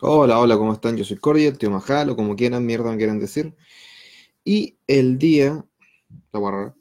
Hola, 0.00 0.38
hola, 0.38 0.56
¿cómo 0.56 0.74
están? 0.74 0.96
Yo 0.96 1.04
soy 1.04 1.16
Cordy, 1.16 1.50
tío 1.52 1.72
Majal, 1.72 2.14
como 2.14 2.36
quieran, 2.36 2.64
mierda 2.64 2.88
me 2.92 2.96
quieran 2.96 3.18
decir. 3.18 3.56
Y 4.44 4.78
el 4.86 5.18
día, 5.18 5.66
la 6.32 6.38
guarra, 6.38 6.76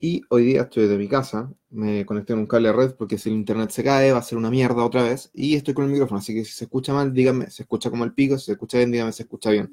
y 0.00 0.22
hoy 0.28 0.44
día 0.44 0.62
estoy 0.62 0.88
de 0.88 0.98
mi 0.98 1.06
casa, 1.06 1.52
me 1.70 2.04
conecté 2.04 2.32
en 2.32 2.40
un 2.40 2.46
cable 2.48 2.72
red 2.72 2.96
porque 2.96 3.16
si 3.16 3.28
el 3.28 3.36
internet 3.36 3.70
se 3.70 3.84
cae 3.84 4.10
va 4.10 4.18
a 4.18 4.22
ser 4.22 4.38
una 4.38 4.50
mierda 4.50 4.84
otra 4.84 5.04
vez, 5.04 5.30
y 5.34 5.54
estoy 5.54 5.72
con 5.72 5.84
el 5.84 5.92
micrófono, 5.92 6.18
así 6.18 6.34
que 6.34 6.44
si 6.44 6.50
se 6.50 6.64
escucha 6.64 6.92
mal, 6.92 7.14
díganme, 7.14 7.48
se 7.48 7.62
escucha 7.62 7.90
como 7.90 8.02
el 8.02 8.12
pico, 8.12 8.36
si 8.36 8.46
se 8.46 8.52
escucha 8.52 8.78
bien, 8.78 8.90
díganme, 8.90 9.12
se 9.12 9.22
escucha 9.22 9.50
bien. 9.50 9.72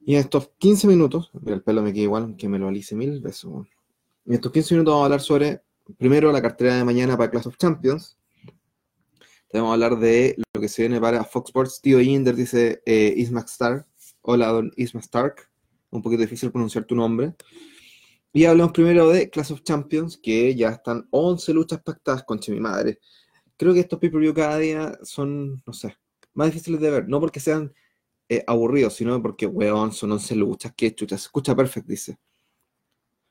Y 0.00 0.16
en 0.16 0.20
estos 0.20 0.50
15 0.58 0.86
minutos, 0.86 1.30
el 1.46 1.62
pelo 1.62 1.80
me 1.80 1.94
queda 1.94 2.02
igual, 2.02 2.36
que 2.36 2.46
me 2.46 2.58
lo 2.58 2.68
alice 2.68 2.94
mil 2.94 3.22
veces. 3.22 3.44
En 4.26 4.34
estos 4.34 4.52
15 4.52 4.74
minutos 4.74 4.92
vamos 4.92 5.02
a 5.02 5.06
hablar 5.06 5.20
sobre, 5.22 5.62
primero, 5.96 6.30
la 6.30 6.42
cartera 6.42 6.76
de 6.76 6.84
mañana 6.84 7.16
para 7.16 7.30
Class 7.30 7.46
of 7.46 7.56
Champions, 7.56 8.18
vamos 9.54 9.70
a 9.70 9.72
hablar 9.72 9.98
de 9.98 10.36
lo 10.58 10.62
que 10.62 10.68
se 10.68 10.82
viene 10.82 11.00
para 11.00 11.22
Fox 11.22 11.50
Sports. 11.50 11.80
Tío 11.80 12.00
Inder 12.00 12.34
dice 12.34 12.82
eh, 12.84 13.14
Ismac 13.16 13.46
Stark. 13.46 13.86
Hola, 14.22 14.48
don 14.48 14.72
Ismac 14.76 15.04
Stark. 15.04 15.48
Un 15.90 16.02
poquito 16.02 16.22
difícil 16.22 16.50
pronunciar 16.50 16.84
tu 16.84 16.96
nombre. 16.96 17.34
Y 18.32 18.44
hablamos 18.44 18.72
primero 18.72 19.08
de 19.08 19.30
Class 19.30 19.52
of 19.52 19.62
Champions, 19.62 20.18
que 20.20 20.54
ya 20.56 20.70
están 20.70 21.06
11 21.10 21.52
luchas 21.52 21.80
pactadas, 21.80 22.24
con 22.24 22.40
mi 22.48 22.58
madre. 22.58 22.98
Creo 23.56 23.72
que 23.72 23.80
estos 23.80 24.00
pay-per-view 24.00 24.34
cada 24.34 24.58
día 24.58 24.98
son, 25.02 25.62
no 25.64 25.72
sé, 25.72 25.96
más 26.34 26.48
difíciles 26.48 26.80
de 26.80 26.90
ver. 26.90 27.08
No 27.08 27.20
porque 27.20 27.38
sean 27.38 27.72
eh, 28.28 28.42
aburridos, 28.44 28.94
sino 28.94 29.22
porque, 29.22 29.46
weón, 29.46 29.92
son 29.92 30.10
11 30.10 30.34
luchas. 30.34 30.72
Qué 30.76 30.92
chucha. 30.92 31.16
Se 31.16 31.26
escucha 31.26 31.54
perfecto, 31.54 31.92
dice. 31.92 32.18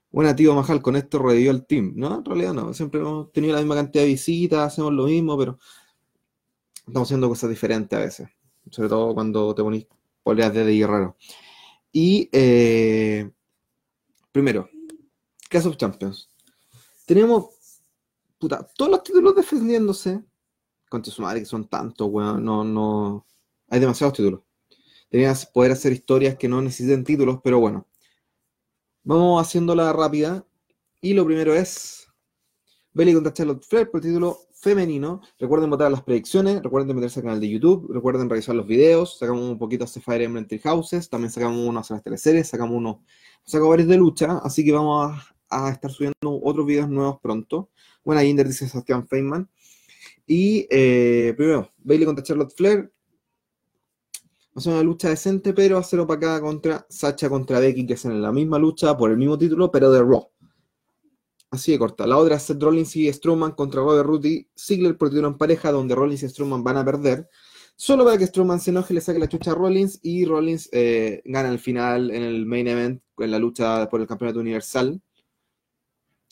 Buena, 0.10 0.34
tío 0.34 0.56
Majal, 0.56 0.82
con 0.82 0.96
esto 0.96 1.20
revivió 1.20 1.52
el 1.52 1.66
team. 1.66 1.92
No, 1.98 2.20
en 2.20 2.26
realidad 2.26 2.54
no. 2.54 2.74
Siempre 2.74 3.02
hemos 3.02 3.34
tenido 3.34 3.54
la 3.54 3.60
misma 3.60 3.76
cantidad 3.76 4.04
de 4.06 4.12
visitas, 4.12 4.60
hacemos 4.60 4.94
lo 4.94 5.08
mismo, 5.08 5.38
pero 5.38 5.60
estamos 6.88 7.08
haciendo 7.08 7.30
cosas 7.30 7.50
diferentes 7.50 7.98
a 7.98 8.02
veces, 8.02 8.30
sobre 8.72 8.90
todo 8.90 9.14
cuando 9.14 9.54
te 9.54 9.62
ponís 9.62 9.88
poleas 10.24 10.54
de 10.54 10.78
guerrero. 10.78 11.18
Y 11.92 12.30
eh, 12.32 13.30
primero, 14.32 14.70
Clash 15.50 15.68
of 15.68 15.78
Champions. 15.78 16.30
Tenemos 17.06 17.48
puta, 18.38 18.68
todos 18.76 18.92
los 18.92 19.04
títulos 19.04 19.36
defendiéndose. 19.36 20.24
Contra 20.90 21.12
su 21.12 21.22
madre, 21.22 21.42
que 21.42 21.46
son 21.46 21.68
tantos, 21.68 22.08
weón. 22.10 22.44
No, 22.46 22.64
no. 22.64 23.26
Hay 23.68 23.80
demasiados 23.80 24.16
títulos. 24.16 24.42
Tenías 25.10 25.46
poder 25.46 25.74
hacer 25.74 25.92
historias 25.92 26.38
que 26.38 26.48
no 26.48 26.62
necesiten 26.62 27.04
títulos, 27.04 27.40
pero 27.44 27.60
bueno. 27.60 27.88
Vamos 29.04 29.42
haciéndola 29.42 29.92
rápida. 29.92 30.46
Y 31.02 31.14
lo 31.14 31.26
primero 31.26 31.54
es. 31.54 32.08
Belly 32.94 33.14
contra 33.14 33.34
Charlotte 33.34 33.64
Flair 33.64 33.92
por 33.92 34.00
el 34.00 34.08
título 34.08 34.47
femenino. 34.60 35.22
Recuerden 35.40 35.70
votar 35.70 35.92
las 35.92 36.04
predicciones, 36.04 36.62
recuerden 36.62 36.96
meterse 36.96 37.20
al 37.20 37.26
canal 37.26 37.40
de 37.40 37.50
YouTube, 37.50 37.92
recuerden 37.94 38.30
revisar 38.30 38.56
los 38.56 38.68
videos. 38.68 39.18
Sacamos 39.20 39.44
un 39.44 39.58
poquito 39.58 39.84
hace 39.84 40.02
Fire 40.02 40.22
Emblem 40.22 40.48
Three 40.48 40.60
Houses, 40.60 41.10
también 41.10 41.32
sacamos 41.32 41.58
uno 41.58 41.80
hacia 41.80 41.96
las 41.96 42.04
teleseries, 42.04 42.48
sacamos 42.48 42.76
uno, 42.76 43.04
sacamos 43.44 43.70
varios 43.70 43.88
de 43.88 43.98
lucha, 43.98 44.40
así 44.44 44.66
que 44.66 44.72
vamos 44.72 45.16
a, 45.50 45.70
estar 45.70 45.92
subiendo 45.92 46.42
otros 46.44 46.66
videos 46.66 46.90
nuevos 46.90 47.20
pronto. 47.22 47.70
Buena 48.04 48.24
Inder 48.24 48.48
dice 48.48 48.68
Sebastián 48.68 49.08
Feynman. 49.08 49.50
Y 50.26 50.68
eh, 50.70 51.34
primero, 51.38 51.70
Bailey 51.78 52.06
contra 52.06 52.24
Charlotte 52.24 52.54
Flair. 52.54 52.92
Va 54.14 54.60
a 54.60 54.62
ser 54.62 54.74
una 54.74 54.84
lucha 54.84 55.10
decente, 55.10 55.54
pero 55.54 55.78
a 55.78 55.84
ser 55.84 56.00
opacada 56.00 56.42
contra 56.42 56.86
Sacha 56.90 57.30
contra 57.30 57.60
Becky, 57.60 57.86
que 57.86 57.94
es 57.94 58.06
en 58.06 58.22
la 58.22 58.32
misma 58.32 58.58
lucha 58.58 58.98
por 58.98 59.12
el 59.12 59.18
mismo 59.18 59.38
título, 59.38 59.72
pero 59.72 59.92
de 59.92 60.02
Raw. 60.02 60.30
Así 61.58 61.72
de 61.72 61.80
corta. 61.80 62.06
La 62.06 62.18
otra 62.18 62.36
es 62.36 62.44
Seth 62.44 62.62
Rollins 62.62 62.96
y 62.96 63.12
Strowman 63.12 63.54
contra 63.54 63.82
Robert 63.82 64.06
Rudy 64.06 64.48
Ziggler 64.56 64.96
por 64.96 65.10
título 65.10 65.28
en 65.30 65.40
pareja, 65.40 65.72
donde 65.72 65.96
Rollins 65.96 66.22
y 66.22 66.30
Strowman 66.30 66.64
van 66.64 66.78
a 66.78 66.86
perder. 66.86 67.28
Solo 67.76 68.06
para 68.06 68.16
que 68.16 68.28
Strowman 68.28 68.60
se 68.60 68.70
enoje, 68.70 68.94
le 68.94 69.02
saque 69.02 69.18
la 69.18 69.28
chucha 69.28 69.54
a 69.54 69.56
Rollins 69.56 70.00
y 70.04 70.26
Rollins 70.26 70.70
eh, 70.72 71.24
gana 71.26 71.50
el 71.50 71.58
final 71.58 72.12
en 72.12 72.22
el 72.22 72.46
main 72.46 72.68
event 72.68 73.02
en 73.18 73.32
la 73.32 73.40
lucha 73.40 73.90
por 73.90 74.02
el 74.02 74.06
campeonato 74.06 74.40
universal. 74.40 75.02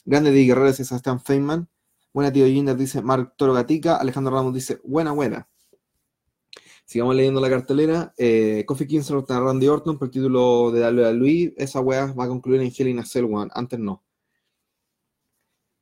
Grande 0.06 0.30
de 0.30 0.46
Guerreros 0.46 0.80
es 0.80 0.92
Stan 0.92 1.20
Feynman. 1.20 1.68
Buena 2.14 2.32
tío 2.32 2.46
Jinder 2.46 2.78
dice 2.78 3.02
Mark 3.02 3.34
Toro 3.36 3.54
Gatica. 3.54 3.96
Alejandro 3.96 4.32
Ramos 4.32 4.54
dice 4.54 4.80
buena, 4.84 5.12
buena. 5.12 5.50
Sigamos 6.86 7.16
leyendo 7.16 7.42
la 7.42 7.50
cartelera. 7.50 8.14
Eh, 8.16 8.64
Kofi 8.68 8.86
Kingston 8.86 9.18
contra 9.18 9.40
Randy 9.40 9.68
Orton 9.68 9.98
por 9.98 10.10
el 10.10 10.12
título 10.12 10.70
de 10.70 11.14
Luis. 11.16 11.52
Esa 11.58 11.80
wea 11.80 12.14
va 12.14 12.26
a 12.26 12.28
concluir 12.28 12.62
en 12.62 12.72
Hell 12.78 12.90
in. 12.90 13.02
Antes 13.56 13.80
no. 13.80 14.05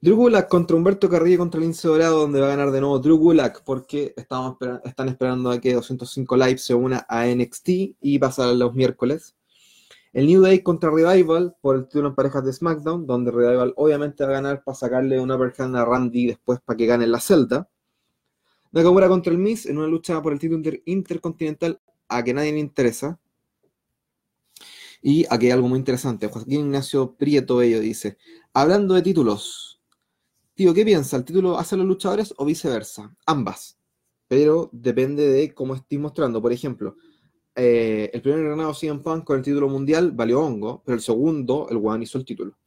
Drew 0.03 0.18
Gulak 0.18 0.50
contra 0.50 0.75
Humberto 0.75 1.08
Carrillo 1.08 1.38
contra 1.38 1.62
Lince 1.62 1.88
Dorado, 1.88 2.19
donde 2.19 2.41
va 2.41 2.47
a 2.47 2.50
ganar 2.50 2.72
de 2.72 2.81
nuevo 2.81 3.00
Drew 3.00 3.16
Gulak, 3.16 3.64
porque 3.64 4.14
están 4.18 5.08
esperando 5.08 5.50
a 5.50 5.62
que 5.62 5.74
205 5.74 6.36
Live 6.36 6.58
se 6.58 6.74
una 6.74 7.06
a 7.08 7.25
NXT 7.25 7.69
y 8.02 8.19
pasa 8.19 8.52
los 8.52 8.74
miércoles. 8.74 9.38
El 10.12 10.28
New 10.28 10.41
Day 10.41 10.59
contra 10.59 10.91
Revival 10.91 11.56
por 11.62 11.78
el 11.78 11.86
título 11.86 12.09
en 12.09 12.16
parejas 12.16 12.44
de 12.44 12.52
SmackDown, 12.52 13.08
donde 13.08 13.31
Revival 13.31 13.74
obviamente 13.78 14.25
va 14.25 14.31
a 14.31 14.34
ganar 14.34 14.62
para 14.66 14.75
sacarle 14.75 15.22
una 15.22 15.38
uppercut 15.38 15.74
a 15.74 15.86
Randy 15.86 16.28
después 16.28 16.59
para 16.59 16.75
que 16.75 16.85
gane 16.85 17.08
la 17.08 17.22
Celta. 17.22 17.70
Nakamura 18.74 19.08
contra 19.08 19.31
el 19.31 19.40
Miz 19.40 19.66
en 19.68 19.78
una 19.78 19.88
lucha 19.88 20.22
por 20.22 20.34
el 20.34 20.40
título 20.40 20.70
intercontinental 20.84 21.80
a 22.09 22.22
que 22.22 22.34
nadie 22.34 22.52
le 22.52 22.59
interesa. 22.59 23.22
Y 25.02 25.25
aquí 25.30 25.46
hay 25.46 25.53
algo 25.53 25.70
muy 25.70 25.80
interesante. 25.80 26.28
Joaquín 26.28 26.66
Ignacio 26.66 27.16
Prieto 27.16 27.56
Bello 27.56 27.80
dice: 27.80 28.18
Hablando 28.52 28.96
de 28.96 29.02
títulos, 29.02 29.72
Tío, 30.56 30.72
¿qué 30.74 30.86
piensa? 30.86 31.18
¿El 31.18 31.25
título 31.25 31.58
hace 31.58 31.74
a 31.74 31.80
los 31.80 31.88
luchadores 31.88 32.34
o 32.38 32.46
viceversa? 32.46 33.16
Ambas. 33.25 33.80
Pero 34.28 34.69
depende 34.72 35.28
de 35.28 35.53
cómo 35.53 35.74
estés 35.74 36.00
mostrando. 36.00 36.41
Por 36.44 36.53
ejemplo, 36.53 36.96
eh, 37.56 38.12
el 38.14 38.22
primer 38.22 38.50
ganado 38.50 38.74
CM 38.74 39.00
Punk 39.02 39.24
con 39.24 39.38
el 39.38 39.44
título 39.44 39.68
mundial 39.68 40.12
valió 40.12 40.41
hongo, 40.41 40.84
pero 40.86 40.96
el 40.96 41.02
segundo, 41.02 41.68
el 41.72 41.78
One 41.78 42.03
hizo 42.03 42.19
el 42.19 42.25
título. 42.25 42.58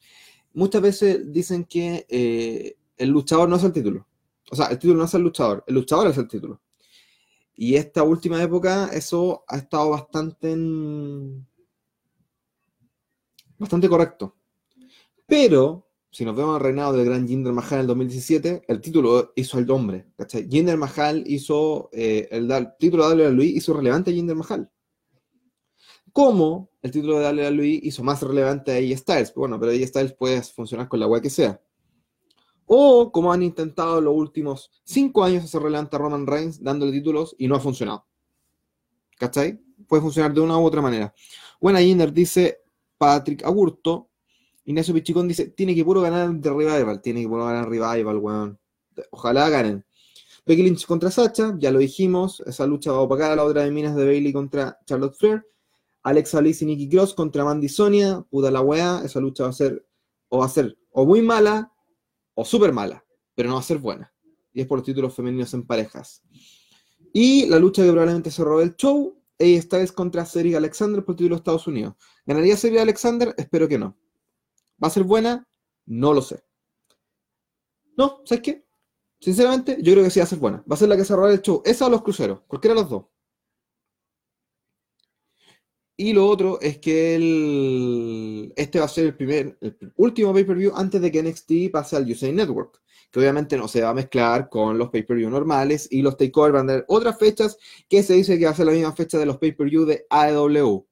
Muchas 0.54 0.82
veces 0.82 1.32
dicen 1.32 1.64
que 1.64 2.06
eh, 2.08 2.76
el 2.96 3.10
luchador 3.10 3.48
no 3.48 3.56
es 3.56 3.62
el 3.62 3.72
título. 3.72 4.06
O 4.50 4.56
sea, 4.56 4.66
el 4.66 4.78
título 4.78 4.98
no 4.98 5.04
es 5.04 5.14
el 5.14 5.22
luchador, 5.22 5.64
el 5.66 5.74
luchador 5.74 6.08
es 6.08 6.18
el 6.18 6.28
título. 6.28 6.60
Y 7.54 7.76
esta 7.76 8.02
última 8.02 8.42
época, 8.42 8.88
eso 8.92 9.44
ha 9.48 9.58
estado 9.58 9.90
bastante 9.90 10.54
bastante 13.58 13.88
correcto. 13.88 14.34
Pero 15.26 15.85
si 16.16 16.24
nos 16.24 16.34
vemos 16.34 16.54
al 16.54 16.62
reinado 16.62 16.94
del 16.94 17.04
gran 17.04 17.28
Jinder 17.28 17.52
Mahal 17.52 17.74
en 17.74 17.80
el 17.80 17.86
2017, 17.88 18.62
el 18.68 18.80
título 18.80 19.34
hizo 19.36 19.58
el 19.58 19.70
hombre, 19.70 20.06
¿cachai? 20.16 20.48
Jinder 20.48 20.78
Mahal 20.78 21.22
hizo, 21.26 21.90
eh, 21.92 22.26
el, 22.30 22.48
título 22.78 23.10
de 23.10 23.28
WWE 23.28 23.44
hizo 23.44 23.74
relevante 23.74 24.10
a 24.10 24.14
Jinder 24.14 24.34
Mahal. 24.34 24.70
¿Cómo 26.14 26.70
el 26.80 26.90
título 26.90 27.18
de 27.18 27.30
WWE 27.30 27.80
hizo 27.82 28.02
más 28.02 28.22
relevante 28.22 28.72
a 28.72 28.76
AJ 28.76 28.96
Styles? 28.96 29.34
Bueno, 29.34 29.60
pero 29.60 29.72
AJ 29.72 29.88
Styles 29.88 30.12
puede 30.14 30.40
funcionar 30.40 30.88
con 30.88 31.00
la 31.00 31.06
web 31.06 31.20
que 31.20 31.28
sea. 31.28 31.60
O 32.64 33.12
como 33.12 33.30
han 33.30 33.42
intentado 33.42 34.00
los 34.00 34.14
últimos 34.14 34.70
cinco 34.84 35.22
años 35.22 35.44
hacer 35.44 35.60
relevante 35.60 35.96
a 35.96 35.98
Roman 35.98 36.26
Reigns 36.26 36.62
dándole 36.62 36.92
títulos 36.92 37.36
y 37.36 37.46
no 37.46 37.56
ha 37.56 37.60
funcionado. 37.60 38.06
¿Cachai? 39.18 39.60
Puede 39.86 40.00
funcionar 40.00 40.32
de 40.32 40.40
una 40.40 40.56
u 40.56 40.64
otra 40.64 40.80
manera. 40.80 41.14
Buena 41.60 41.80
Jinder 41.80 42.10
dice 42.10 42.62
Patrick 42.96 43.44
Agurto, 43.44 44.08
Ignacio 44.66 44.92
Pichicón 44.92 45.28
dice, 45.28 45.46
tiene 45.48 45.74
que 45.74 45.84
puro 45.84 46.02
ganar 46.02 46.28
de 46.34 46.50
Revival, 46.50 47.00
tiene 47.00 47.22
que 47.22 47.28
puro 47.28 47.46
ganar 47.46 47.68
Revival, 47.68 48.18
weón. 48.18 48.58
Ojalá 49.10 49.48
ganen. 49.48 49.84
Becky 50.44 50.62
Lynch 50.62 50.86
contra 50.86 51.10
Sacha, 51.10 51.54
ya 51.58 51.70
lo 51.70 51.78
dijimos, 51.78 52.42
esa 52.46 52.66
lucha 52.66 52.90
va 52.90 52.98
a 52.98 53.00
opacar 53.02 53.30
a 53.30 53.36
la 53.36 53.44
otra 53.44 53.62
de 53.62 53.70
minas 53.70 53.94
de 53.94 54.04
Bailey 54.04 54.32
contra 54.32 54.78
Charlotte 54.84 55.16
Flair. 55.16 55.46
Alexa 56.02 56.40
Bliss 56.40 56.62
y 56.62 56.66
Nikki 56.66 56.88
Cross 56.88 57.14
contra 57.14 57.44
Mandy 57.44 57.68
Sonia, 57.68 58.24
puta 58.28 58.50
la 58.50 58.60
weá, 58.60 59.02
esa 59.04 59.20
lucha 59.20 59.44
va 59.44 59.50
a 59.50 59.52
ser, 59.52 59.86
o 60.28 60.38
va 60.38 60.46
a 60.46 60.48
ser 60.48 60.76
o 60.90 61.04
muy 61.04 61.22
mala, 61.22 61.72
o 62.34 62.44
súper 62.44 62.72
mala, 62.72 63.04
pero 63.34 63.48
no 63.48 63.54
va 63.54 63.60
a 63.60 63.64
ser 63.64 63.78
buena. 63.78 64.12
Y 64.52 64.60
es 64.60 64.66
por 64.66 64.78
los 64.78 64.86
títulos 64.86 65.14
femeninos 65.14 65.54
en 65.54 65.64
parejas. 65.64 66.22
Y 67.12 67.46
la 67.46 67.58
lucha 67.58 67.82
que 67.82 67.90
probablemente 67.90 68.30
robe 68.38 68.64
el 68.64 68.76
show, 68.76 69.16
esta 69.38 69.80
es 69.80 69.92
contra 69.92 70.26
Cedric 70.26 70.56
Alexander 70.56 71.04
por 71.04 71.14
título 71.14 71.36
de 71.36 71.40
Estados 71.40 71.66
Unidos. 71.66 71.94
¿Ganaría 72.24 72.56
Cedric 72.56 72.80
Alexander? 72.80 73.34
Espero 73.36 73.68
que 73.68 73.78
no. 73.78 73.96
¿Va 74.82 74.88
a 74.88 74.90
ser 74.90 75.04
buena? 75.04 75.46
No 75.86 76.12
lo 76.12 76.22
sé. 76.22 76.42
No, 77.96 78.22
¿sabes 78.24 78.42
qué? 78.42 78.66
Sinceramente, 79.20 79.78
yo 79.80 79.92
creo 79.92 80.04
que 80.04 80.10
sí 80.10 80.20
va 80.20 80.24
a 80.24 80.28
ser 80.28 80.38
buena. 80.38 80.62
Va 80.70 80.74
a 80.74 80.78
ser 80.78 80.88
la 80.88 80.96
que 80.96 81.04
se 81.04 81.14
el 81.14 81.42
show. 81.42 81.62
Esa 81.64 81.86
o 81.86 81.90
los 81.90 82.02
cruceros, 82.02 82.42
cualquiera 82.46 82.74
de 82.74 82.82
los 82.82 82.90
dos. 82.90 83.06
Y 85.98 86.12
lo 86.12 86.26
otro 86.28 86.60
es 86.60 86.78
que 86.78 87.14
el, 87.14 88.52
este 88.54 88.78
va 88.78 88.84
a 88.84 88.88
ser 88.88 89.06
el 89.06 89.16
primer, 89.16 89.56
el 89.62 89.78
último 89.96 90.34
pay-per-view 90.34 90.72
antes 90.76 91.00
de 91.00 91.10
que 91.10 91.22
NXT 91.22 91.72
pase 91.72 91.96
al 91.96 92.10
USA 92.10 92.30
Network, 92.30 92.82
que 93.10 93.18
obviamente 93.18 93.56
no 93.56 93.66
se 93.66 93.80
va 93.80 93.90
a 93.90 93.94
mezclar 93.94 94.50
con 94.50 94.76
los 94.76 94.90
pay-per-view 94.90 95.30
normales 95.30 95.88
y 95.90 96.02
los 96.02 96.18
takeover 96.18 96.52
van 96.52 96.64
a 96.66 96.72
tener 96.72 96.84
otras 96.88 97.18
fechas 97.18 97.56
que 97.88 98.02
se 98.02 98.12
dice 98.12 98.38
que 98.38 98.44
va 98.44 98.50
a 98.50 98.54
ser 98.54 98.66
la 98.66 98.72
misma 98.72 98.92
fecha 98.92 99.18
de 99.18 99.24
los 99.24 99.38
pay-per-view 99.38 99.86
de 99.86 100.06
AEW. 100.10 100.86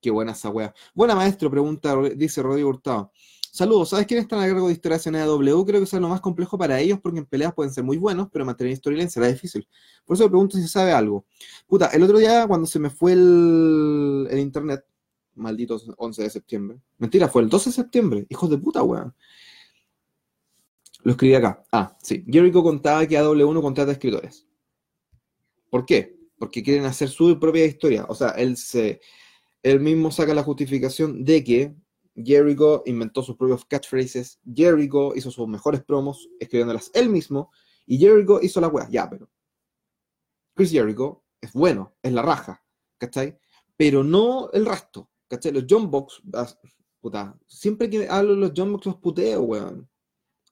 Qué 0.00 0.10
buena 0.10 0.32
esa 0.32 0.50
wea. 0.50 0.74
Buena 0.94 1.14
maestro, 1.14 1.50
pregunta, 1.50 1.96
dice 2.16 2.42
Rodrigo 2.42 2.68
Hurtado. 2.68 3.12
Saludos, 3.50 3.88
¿sabes 3.88 4.06
quién 4.06 4.20
está 4.20 4.36
en 4.36 4.42
el 4.44 4.50
cargo 4.50 4.68
de 4.68 4.74
historias 4.74 5.06
en 5.06 5.16
AW? 5.16 5.64
Creo 5.64 5.80
que 5.80 5.84
eso 5.84 5.96
es 5.96 6.02
lo 6.02 6.08
más 6.08 6.20
complejo 6.20 6.56
para 6.58 6.78
ellos 6.78 7.00
porque 7.02 7.18
en 7.18 7.26
peleas 7.26 7.54
pueden 7.54 7.72
ser 7.72 7.82
muy 7.82 7.96
buenos, 7.96 8.28
pero 8.30 8.44
mantener 8.44 8.76
storyline 8.76 9.10
será 9.10 9.26
difícil. 9.26 9.66
Por 10.04 10.14
eso 10.14 10.24
me 10.24 10.30
pregunto 10.30 10.56
si 10.56 10.68
sabe 10.68 10.92
algo. 10.92 11.26
Puta, 11.66 11.86
el 11.86 12.02
otro 12.02 12.18
día 12.18 12.46
cuando 12.46 12.66
se 12.66 12.78
me 12.78 12.90
fue 12.90 13.14
el, 13.14 14.28
internet, 14.36 14.84
maldito 15.34 15.80
11 15.96 16.22
de 16.22 16.30
septiembre. 16.30 16.80
Mentira, 16.98 17.28
fue 17.28 17.42
el 17.42 17.48
12 17.48 17.70
de 17.70 17.74
septiembre. 17.74 18.26
Hijos 18.28 18.48
de 18.50 18.58
puta, 18.58 18.82
weón. 18.82 19.14
Lo 21.02 21.12
escribí 21.12 21.34
acá. 21.34 21.64
Ah, 21.72 21.96
sí. 22.02 22.24
Jericho 22.28 22.62
contaba 22.62 23.06
que 23.06 23.16
AW 23.16 23.52
no 23.52 23.62
contrata 23.62 23.92
escritores. 23.92 24.46
¿Por 25.70 25.86
qué? 25.86 26.16
Porque 26.38 26.62
quieren 26.62 26.84
hacer 26.84 27.08
su 27.08 27.38
propia 27.40 27.64
historia. 27.64 28.04
O 28.08 28.14
sea, 28.14 28.30
él 28.30 28.56
se 28.56 29.00
él 29.62 29.80
mismo 29.80 30.10
saca 30.10 30.34
la 30.34 30.42
justificación 30.42 31.24
de 31.24 31.44
que 31.44 31.74
Jericho 32.14 32.82
inventó 32.86 33.22
sus 33.22 33.36
propios 33.36 33.64
catchphrases, 33.64 34.40
Jericho 34.52 35.14
hizo 35.14 35.30
sus 35.30 35.46
mejores 35.48 35.82
promos 35.82 36.28
escribiéndolas 36.40 36.90
él 36.94 37.08
mismo, 37.08 37.50
y 37.86 37.98
Jericho 37.98 38.40
hizo 38.42 38.60
la 38.60 38.68
weas. 38.68 38.90
Ya, 38.90 39.08
pero 39.08 39.30
Chris 40.54 40.70
Jericho 40.70 41.24
es 41.40 41.52
bueno, 41.52 41.96
es 42.02 42.12
la 42.12 42.22
raja, 42.22 42.64
¿cachai? 42.98 43.38
Pero 43.76 44.02
no 44.02 44.50
el 44.52 44.66
resto, 44.66 45.10
¿cachai? 45.28 45.52
Los 45.52 45.64
John 45.68 45.90
Box, 45.90 46.20
puta, 47.00 47.38
siempre 47.46 47.88
que 47.88 48.08
hablo 48.08 48.34
de 48.34 48.40
los 48.40 48.52
John 48.56 48.72
Box 48.72 48.86
los 48.86 48.96
puteo, 48.96 49.42
weón. 49.42 49.88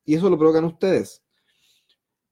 Y 0.04 0.14
eso 0.14 0.30
lo 0.30 0.38
provocan 0.38 0.64
ustedes. 0.64 1.24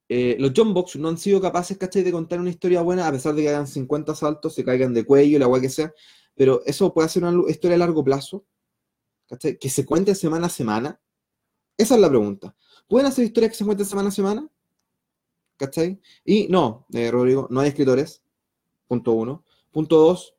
Eh, 0.08 0.36
los 0.38 0.52
John 0.54 0.72
Box 0.72 0.96
no 0.96 1.08
han 1.08 1.18
sido 1.18 1.40
capaces, 1.40 1.76
¿cachai? 1.76 2.02
De 2.04 2.12
contar 2.12 2.38
una 2.38 2.50
historia 2.50 2.82
buena, 2.82 3.08
a 3.08 3.12
pesar 3.12 3.34
de 3.34 3.42
que 3.42 3.48
hagan 3.48 3.66
50 3.66 4.14
saltos, 4.14 4.54
se 4.54 4.64
caigan 4.64 4.94
de 4.94 5.04
cuello, 5.04 5.38
la 5.38 5.48
wea 5.48 5.60
que 5.60 5.70
sea. 5.70 5.92
Pero 6.34 6.62
eso 6.66 6.92
puede 6.92 7.08
ser 7.08 7.24
una 7.24 7.50
historia 7.50 7.76
a 7.76 7.78
largo 7.78 8.02
plazo, 8.02 8.44
¿cachai? 9.28 9.58
Que 9.58 9.70
se 9.70 9.84
cuente 9.84 10.14
semana 10.14 10.46
a 10.46 10.50
semana. 10.50 11.00
Esa 11.76 11.94
es 11.94 12.00
la 12.00 12.08
pregunta. 12.08 12.56
¿Pueden 12.88 13.06
hacer 13.06 13.24
historias 13.24 13.52
que 13.52 13.58
se 13.58 13.64
cuenten 13.64 13.86
semana 13.86 14.08
a 14.08 14.12
semana? 14.12 14.48
¿Cachai? 15.56 16.00
Y 16.24 16.48
no, 16.48 16.86
eh, 16.92 17.10
Rodrigo, 17.10 17.46
no 17.50 17.60
hay 17.60 17.68
escritores. 17.68 18.22
Punto 18.88 19.12
uno. 19.12 19.44
Punto 19.70 19.96
dos, 19.98 20.36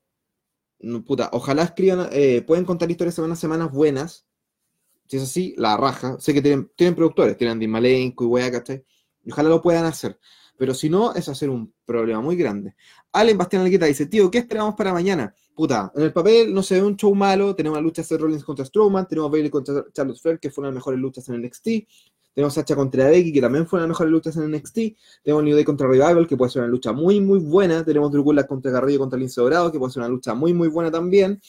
puta, 1.05 1.29
ojalá 1.33 1.63
escriban, 1.63 2.09
eh, 2.11 2.41
pueden 2.41 2.65
contar 2.65 2.89
historias 2.89 3.15
semana 3.15 3.33
a 3.33 3.37
semana 3.37 3.67
buenas. 3.67 4.25
Si 5.07 5.17
es 5.17 5.23
así, 5.23 5.53
la 5.57 5.77
raja. 5.77 6.17
Sé 6.19 6.33
que 6.33 6.41
tienen, 6.41 6.71
tienen 6.75 6.95
productores, 6.95 7.37
tienen 7.37 7.59
Dimalenko 7.59 8.23
y 8.23 8.27
wea, 8.27 8.51
¿cachai? 8.51 8.83
Y 9.23 9.31
ojalá 9.31 9.49
lo 9.49 9.61
puedan 9.61 9.85
hacer. 9.85 10.19
Pero 10.57 10.73
si 10.73 10.89
no, 10.89 11.13
es 11.13 11.27
hacer 11.27 11.49
un 11.49 11.73
problema 11.85 12.21
muy 12.21 12.35
grande. 12.35 12.75
Allen 13.11 13.37
Bastián 13.37 13.63
Alquita 13.63 13.85
dice, 13.85 14.05
tío, 14.05 14.31
¿qué 14.31 14.39
esperamos 14.39 14.75
para 14.75 14.93
mañana? 14.93 15.33
Puta, 15.55 15.89
en 15.95 16.03
el 16.03 16.11
papel 16.11 16.53
no 16.53 16.61
se 16.61 16.75
ve 16.75 16.85
un 16.85 16.97
show 16.97 17.15
malo, 17.15 17.55
tenemos 17.55 17.77
la 17.77 17.81
lucha 17.81 18.01
de 18.01 18.07
Seth 18.09 18.19
Rollins 18.19 18.43
contra 18.43 18.65
Strowman, 18.65 19.07
tenemos 19.07 19.31
Bailey 19.31 19.49
contra 19.49 19.85
Charlotte 19.93 20.19
Flair, 20.19 20.39
que 20.39 20.51
fue 20.51 20.61
una 20.63 20.67
de 20.67 20.73
las 20.73 20.81
mejores 20.81 20.99
luchas 20.99 21.29
en 21.29 21.41
NXT, 21.41 21.67
tenemos 22.33 22.53
Sacha 22.53 22.75
contra 22.75 23.07
Becky, 23.07 23.31
que 23.31 23.39
también 23.39 23.65
fue 23.65 23.77
una 23.77 23.83
de 23.83 23.87
las 23.87 23.95
mejores 23.95 24.11
luchas 24.11 24.35
en 24.35 24.51
NXT, 24.51 24.77
tenemos 25.23 25.43
New 25.45 25.55
Day 25.55 25.63
contra 25.63 25.87
Revival, 25.87 26.27
que 26.27 26.35
puede 26.35 26.51
ser 26.51 26.63
una 26.63 26.69
lucha 26.69 26.91
muy, 26.91 27.21
muy 27.21 27.39
buena, 27.39 27.85
tenemos 27.85 28.11
Drew 28.11 28.25
contra 28.45 28.69
Garrido 28.69 28.99
contra 28.99 29.17
Lince 29.17 29.39
Dorado, 29.39 29.71
que 29.71 29.79
puede 29.79 29.93
ser 29.93 30.01
una 30.01 30.09
lucha 30.09 30.33
muy, 30.33 30.53
muy 30.53 30.67
buena 30.67 30.91
también, 30.91 31.39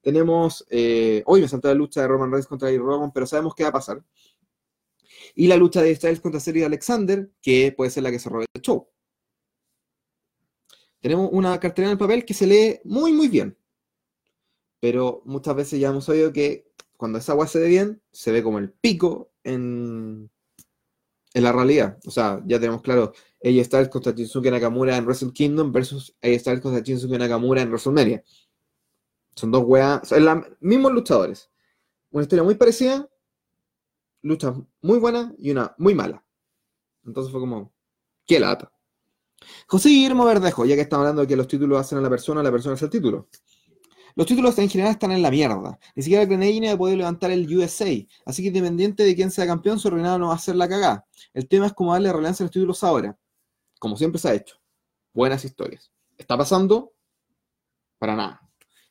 tenemos, 0.00 0.64
eh, 0.70 1.24
hoy 1.26 1.40
me 1.40 1.48
saltó 1.48 1.66
la 1.66 1.74
lucha 1.74 2.02
de 2.02 2.08
Roman 2.08 2.30
Reigns 2.30 2.46
contra 2.46 2.70
Roman, 2.70 3.10
pero 3.12 3.26
sabemos 3.26 3.54
qué 3.56 3.64
va 3.64 3.70
a 3.70 3.72
pasar. 3.72 4.02
Y 5.34 5.48
la 5.48 5.56
lucha 5.56 5.82
de 5.82 5.94
Styles 5.94 6.20
contra 6.20 6.40
Cedric 6.40 6.64
Alexander, 6.64 7.28
que 7.42 7.72
puede 7.76 7.90
ser 7.90 8.04
la 8.04 8.10
que 8.12 8.18
se 8.20 8.28
robe 8.28 8.46
el 8.54 8.62
show. 8.62 8.88
Tenemos 11.00 11.30
una 11.32 11.58
cartera 11.58 11.88
en 11.88 11.92
el 11.92 11.98
papel 11.98 12.24
que 12.24 12.34
se 12.34 12.46
lee 12.46 12.80
muy, 12.84 13.12
muy 13.12 13.28
bien. 13.28 13.56
Pero 14.80 15.22
muchas 15.24 15.56
veces 15.56 15.80
ya 15.80 15.88
hemos 15.88 16.08
oído 16.08 16.32
que 16.32 16.70
cuando 16.96 17.18
esa 17.18 17.32
agua 17.32 17.46
se 17.46 17.58
ve 17.58 17.68
bien, 17.68 18.02
se 18.12 18.32
ve 18.32 18.42
como 18.42 18.58
el 18.58 18.70
pico 18.70 19.30
en, 19.44 20.30
en 21.34 21.42
la 21.42 21.52
realidad. 21.52 21.98
O 22.06 22.10
sea, 22.10 22.42
ya 22.46 22.58
tenemos 22.58 22.82
claro, 22.82 23.12
ella 23.40 23.64
Styles 23.64 23.88
contra 23.88 24.12
Shinsuke 24.12 24.50
Nakamura 24.50 24.96
en 24.96 25.04
Wrestle 25.04 25.32
Kingdom 25.32 25.72
versus 25.72 26.14
ella 26.20 26.38
Styles 26.38 26.60
contra 26.60 26.82
Shinsuke 26.82 27.18
Nakamura 27.18 27.62
en 27.62 27.68
WrestleMania. 27.68 28.22
Son 29.34 29.50
dos 29.50 29.64
weas, 29.64 30.06
son 30.06 30.24
los 30.24 30.44
mismos 30.60 30.92
luchadores. 30.92 31.50
Una 32.10 32.22
historia 32.22 32.42
muy 32.42 32.56
parecida, 32.56 33.08
luchas 34.22 34.54
muy 34.82 34.98
buenas 34.98 35.32
y 35.38 35.50
una 35.50 35.74
muy 35.78 35.94
mala. 35.94 36.24
Entonces 37.04 37.32
fue 37.32 37.40
como, 37.40 37.72
qué 38.26 38.40
lata. 38.40 38.70
José 39.66 39.88
Guillermo 39.88 40.24
Verdejo, 40.24 40.64
ya 40.64 40.74
que 40.74 40.82
estamos 40.82 41.02
hablando 41.02 41.22
de 41.22 41.28
que 41.28 41.36
los 41.36 41.48
títulos 41.48 41.80
hacen 41.80 41.98
a 41.98 42.00
la 42.00 42.10
persona, 42.10 42.42
la 42.42 42.50
persona 42.50 42.74
es 42.74 42.82
el 42.82 42.90
título. 42.90 43.28
Los 44.16 44.26
títulos 44.26 44.58
en 44.58 44.68
general 44.68 44.92
están 44.92 45.12
en 45.12 45.22
la 45.22 45.30
mierda. 45.30 45.78
Ni 45.94 46.02
siquiera 46.02 46.24
Grenade 46.24 46.74
va 46.74 46.88
a 46.88 46.92
levantar 46.92 47.30
el 47.30 47.56
USA. 47.56 47.90
Así 48.26 48.42
que 48.42 48.48
independiente 48.48 49.04
de 49.04 49.14
quién 49.14 49.30
sea 49.30 49.46
campeón, 49.46 49.78
su 49.78 49.88
reinado 49.90 50.18
no 50.18 50.28
va 50.28 50.34
a 50.34 50.38
ser 50.38 50.56
la 50.56 50.68
cagada. 50.68 51.06
El 51.32 51.48
tema 51.48 51.66
es 51.66 51.72
cómo 51.72 51.92
darle 51.92 52.12
relevancia 52.12 52.44
a 52.44 52.46
los 52.46 52.52
títulos 52.52 52.82
ahora. 52.82 53.16
Como 53.78 53.96
siempre 53.96 54.20
se 54.20 54.28
ha 54.28 54.34
hecho. 54.34 54.56
Buenas 55.12 55.44
historias. 55.44 55.90
¿Está 56.18 56.36
pasando? 56.36 56.92
Para 57.98 58.16
nada. 58.16 58.40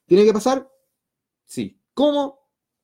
¿Tiene 0.05 0.25
que 0.25 0.33
pasar? 0.33 0.69
Sí. 1.45 1.79
¿Cómo? 1.93 2.39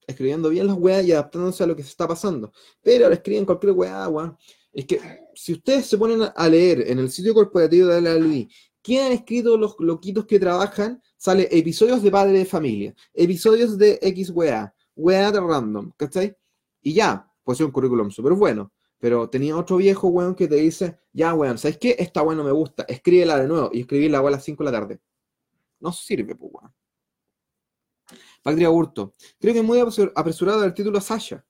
Escribiendo 0.05 0.49
bien 0.49 0.67
las 0.67 0.77
weas 0.77 1.05
y 1.05 1.13
adaptándose 1.13 1.63
a 1.63 1.67
lo 1.67 1.75
que 1.75 1.83
se 1.83 1.89
está 1.89 2.07
pasando. 2.07 2.51
Pero 2.81 3.05
ahora 3.05 3.15
escriben 3.15 3.45
cualquier 3.45 3.71
wea, 3.71 4.07
weón. 4.07 4.37
Es 4.75 4.85
que 4.85 4.99
si 5.33 5.53
ustedes 5.53 5.85
se 5.85 5.97
ponen 5.97 6.19
a 6.35 6.49
leer 6.49 6.91
en 6.91 6.99
el 6.99 7.09
sitio 7.09 7.33
corporativo 7.33 7.87
de 7.87 8.01
la 8.01 8.15
LUI, 8.15 8.51
¿quién 8.81 9.05
han 9.05 9.13
escrito 9.13 9.55
los 9.57 9.77
loquitos 9.79 10.25
que 10.25 10.37
trabajan? 10.37 11.01
Sale 11.15 11.47
episodios 11.49 12.03
de 12.03 12.11
padre 12.11 12.39
de 12.39 12.45
familia, 12.45 12.93
episodios 13.13 13.77
de 13.77 13.97
X 14.01 14.31
wea, 14.31 14.75
wea 14.93 15.31
de 15.31 15.39
random, 15.39 15.93
¿cachai? 15.95 16.35
Y 16.81 16.93
ya, 16.93 17.25
puede 17.41 17.55
ser 17.55 17.67
un 17.67 17.71
currículum 17.71 18.11
súper 18.11 18.33
bueno. 18.33 18.73
Pero 18.99 19.29
tenía 19.29 19.55
otro 19.55 19.77
viejo 19.77 20.09
weón 20.09 20.35
que 20.35 20.49
te 20.49 20.55
dice, 20.55 20.99
ya 21.13 21.33
weón, 21.33 21.57
¿sabes 21.57 21.77
qué? 21.77 21.95
Esta 21.97 22.21
bueno 22.21 22.43
me 22.43 22.51
gusta, 22.51 22.83
escríbela 22.89 23.39
de 23.39 23.47
nuevo 23.47 23.69
y 23.71 23.81
escribirla 23.81 24.19
a 24.19 24.29
las 24.29 24.43
5 24.43 24.61
de 24.61 24.71
la 24.71 24.77
tarde. 24.77 24.99
No 25.79 25.93
sirve, 25.93 26.35
pues 26.35 26.51
weón. 26.53 26.73
Patria 28.43 28.69
Hurto. 28.69 29.13
Creo 29.39 29.53
que 29.53 29.61
es 29.61 29.65
muy 29.65 29.79
apresurado 29.79 30.65
el 30.65 30.73
título 30.73 30.97
a 30.97 31.01
Sasha. 31.01 31.45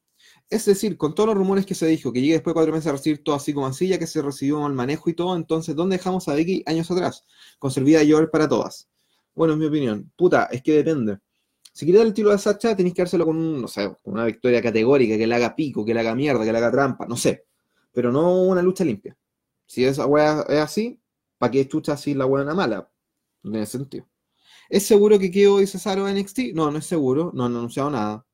Es 0.49 0.65
decir, 0.65 0.97
con 0.97 1.15
todos 1.15 1.27
los 1.27 1.37
rumores 1.37 1.65
que 1.65 1.73
se 1.73 1.87
dijo, 1.87 2.13
que 2.13 2.21
llegue 2.21 2.33
después 2.33 2.51
de 2.51 2.55
cuatro 2.55 2.73
meses 2.73 2.87
a 2.87 2.91
recibir 2.91 3.23
todo 3.23 3.35
así 3.35 3.53
como 3.53 3.65
así, 3.67 3.87
ya 3.87 3.97
que 3.97 4.07
se 4.07 4.21
recibió 4.21 4.65
el 4.67 4.73
manejo 4.73 5.09
y 5.09 5.13
todo, 5.13 5.35
entonces, 5.35 5.75
¿dónde 5.75 5.97
dejamos 5.97 6.27
a 6.27 6.35
Becky 6.35 6.63
años 6.67 6.89
atrás? 6.91 7.25
Con 7.57 7.71
servida 7.71 8.01
de 8.01 8.27
para 8.27 8.47
todas. 8.47 8.87
Bueno, 9.33 9.53
en 9.53 9.59
mi 9.59 9.65
opinión. 9.65 10.11
Puta, 10.15 10.45
es 10.51 10.61
que 10.61 10.73
depende. 10.73 11.19
Si 11.73 11.85
quieres 11.85 12.03
el 12.03 12.13
título 12.13 12.31
de 12.31 12.37
Sacha, 12.37 12.75
tenéis 12.75 12.95
que 12.95 13.01
dárselo 13.01 13.25
con, 13.25 13.61
no 13.61 13.67
sé, 13.67 13.93
con 14.01 14.13
una 14.13 14.25
victoria 14.25 14.61
categórica, 14.61 15.17
que 15.17 15.27
le 15.27 15.35
haga 15.35 15.55
pico, 15.55 15.83
que 15.83 15.93
le 15.93 15.99
haga 15.99 16.15
mierda, 16.15 16.45
que 16.45 16.51
le 16.51 16.57
haga 16.57 16.71
trampa, 16.71 17.05
no 17.05 17.17
sé. 17.17 17.45
Pero 17.91 18.11
no 18.11 18.43
una 18.43 18.61
lucha 18.61 18.85
limpia. 18.85 19.17
Si 19.65 19.83
esa 19.83 20.05
weá 20.05 20.45
es 20.47 20.59
así, 20.59 20.99
¿para 21.37 21.51
qué 21.51 21.67
chucha 21.67 21.93
así 21.93 22.13
la 22.13 22.25
weá 22.25 22.45
mala? 22.53 22.89
No 23.43 23.51
tiene 23.51 23.65
sentido. 23.65 24.07
¿Es 24.69 24.85
seguro 24.85 25.19
que 25.19 25.31
quedó 25.31 25.61
y 25.61 25.67
Cesaro 25.67 26.07
en 26.07 26.17
NXT? 26.17 26.53
No, 26.53 26.71
no 26.71 26.77
es 26.77 26.85
seguro, 26.85 27.31
no 27.33 27.45
han 27.45 27.55
anunciado 27.55 27.89
nada. 27.89 28.24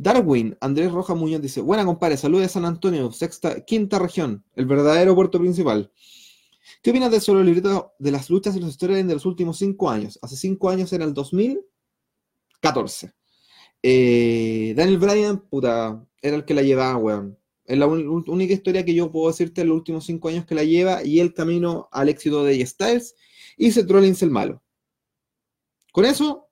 Darwin, 0.00 0.56
Andrés 0.62 0.90
Roja 0.90 1.14
Muñoz 1.14 1.42
dice, 1.42 1.60
buena 1.60 1.84
compadre, 1.84 2.16
saludos 2.16 2.44
de 2.44 2.48
San 2.48 2.64
Antonio, 2.64 3.12
sexta, 3.12 3.66
quinta 3.66 3.98
región, 3.98 4.42
el 4.56 4.64
verdadero 4.64 5.14
puerto 5.14 5.38
principal. 5.38 5.92
¿Qué 6.82 6.88
opinas 6.88 7.10
del 7.10 7.20
solo 7.20 7.42
libreto 7.42 7.92
de 7.98 8.10
las 8.10 8.30
luchas 8.30 8.56
y 8.56 8.60
los 8.60 8.70
stories 8.70 9.06
de 9.06 9.12
los 9.12 9.26
últimos 9.26 9.58
cinco 9.58 9.90
años? 9.90 10.18
Hace 10.22 10.36
cinco 10.36 10.70
años 10.70 10.90
era 10.94 11.04
el 11.04 11.12
2014. 11.12 13.12
Eh, 13.82 14.72
Daniel 14.74 14.98
Bryan, 14.98 15.40
puta, 15.40 16.02
era 16.22 16.36
el 16.36 16.46
que 16.46 16.54
la 16.54 16.62
llevaba, 16.62 16.96
weón. 16.96 17.38
Es 17.66 17.76
la 17.76 17.86
única 17.86 18.54
historia 18.54 18.86
que 18.86 18.94
yo 18.94 19.12
puedo 19.12 19.28
decirte 19.28 19.60
en 19.60 19.68
los 19.68 19.76
últimos 19.76 20.06
cinco 20.06 20.30
años 20.30 20.46
que 20.46 20.54
la 20.54 20.64
lleva 20.64 21.04
y 21.04 21.20
el 21.20 21.34
camino 21.34 21.90
al 21.92 22.08
éxito 22.08 22.42
de 22.42 22.64
Styles 22.64 23.16
y 23.58 23.70
Seth 23.70 23.90
Rollins 23.90 24.22
el 24.22 24.30
malo. 24.30 24.62
Con 25.92 26.06
eso, 26.06 26.49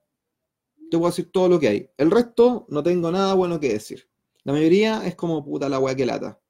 te 0.91 0.97
a 0.97 1.01
decir 1.01 1.31
todo 1.31 1.49
lo 1.49 1.61
que 1.61 1.69
hay. 1.69 1.91
El 1.97 2.11
resto, 2.11 2.67
no 2.69 2.83
tengo 2.83 3.11
nada 3.11 3.35
bueno 3.35 3.61
que 3.61 3.73
decir. 3.73 4.09
La 4.45 4.53
mayoría 4.53 5.07
es 5.07 5.15
como 5.15 5.45
puta 5.45 5.69
la 5.69 5.79
weá 5.79 5.95
que 5.95 6.07
lata. 6.07 6.41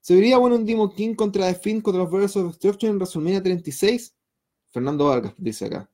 ¿Se 0.00 0.14
vería 0.14 0.38
bueno 0.38 0.56
un 0.56 0.64
Demon 0.64 0.94
King 0.94 1.14
contra 1.14 1.52
The 1.52 1.58
Finn 1.58 1.80
contra 1.80 2.02
los 2.02 2.10
Brothers 2.10 2.36
of 2.36 2.46
Destruction 2.46 2.92
en 2.92 2.98
WrestleMania 2.98 3.42
36? 3.42 4.14
Fernando 4.70 5.06
Vargas 5.06 5.34
dice 5.36 5.64
acá. 5.64 5.90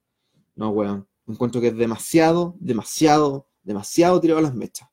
No, 0.54 0.70
weón. 0.70 1.08
Encuentro 1.26 1.60
que 1.60 1.68
es 1.68 1.76
demasiado, 1.76 2.56
demasiado, 2.58 3.48
demasiado 3.62 4.20
tirado 4.20 4.40
a 4.40 4.42
las 4.42 4.54
mechas. 4.54 4.88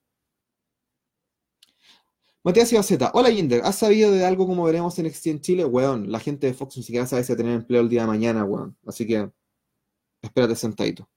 Matías 2.43 2.72
Ibaceta. 2.72 3.12
Hola, 3.13 3.29
Jinder. 3.29 3.62
¿Has 3.65 3.75
sabido 3.77 4.12
de 4.12 4.24
algo 4.25 4.48
como 4.48 4.63
veremos 4.63 4.98
en 4.98 5.08
NXT 5.08 5.27
en 5.27 5.41
Chile? 5.41 5.65
Weón, 5.65 6.10
la 6.10 6.19
gente 6.19 6.48
de 6.48 6.53
Fox 6.53 6.77
ni 6.77 6.84
siquiera 6.84 7.05
sabe 7.05 7.24
si 7.24 7.31
va 7.31 7.34
a 7.34 7.38
tener 7.38 7.53
empleo 7.53 7.81
el 7.81 7.89
día 7.89 8.01
de 8.01 8.08
mañana, 8.08 8.46
weón. 8.46 8.77
Así 8.86 9.05
que, 9.05 9.29
espérate 10.22 10.55
sentadito. 10.55 11.10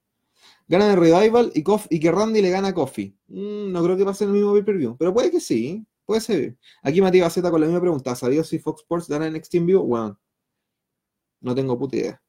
Gana 0.67 0.87
de 0.87 0.95
Revival 0.95 1.51
y, 1.53 1.99
que 1.99 2.11
Randy 2.11 2.41
le 2.41 2.49
gana 2.49 2.69
a 2.69 2.73
Coffee. 2.73 3.15
Mm, 3.27 3.71
no 3.71 3.83
creo 3.83 3.97
que 3.97 4.05
pase 4.05 4.23
en 4.23 4.31
el 4.31 4.35
mismo 4.37 4.53
pay-per-view, 4.53 4.97
pero 4.97 5.13
puede 5.13 5.31
que 5.31 5.39
sí. 5.39 5.85
Puede 6.05 6.21
ser. 6.21 6.57
Aquí 6.81 7.01
Matías 7.01 7.27
Baceta 7.27 7.49
con 7.49 7.61
la 7.61 7.67
misma 7.67 7.81
pregunta. 7.81 8.15
¿Sabías 8.15 8.47
si 8.47 8.59
Fox 8.59 8.81
Sports 8.81 9.09
en 9.09 9.33
NXT 9.33 9.55
en 9.55 9.65
vivo? 9.65 9.83
Bueno, 9.83 10.19
no 11.41 11.55
tengo 11.55 11.77
puta 11.77 11.95
idea. 11.95 12.21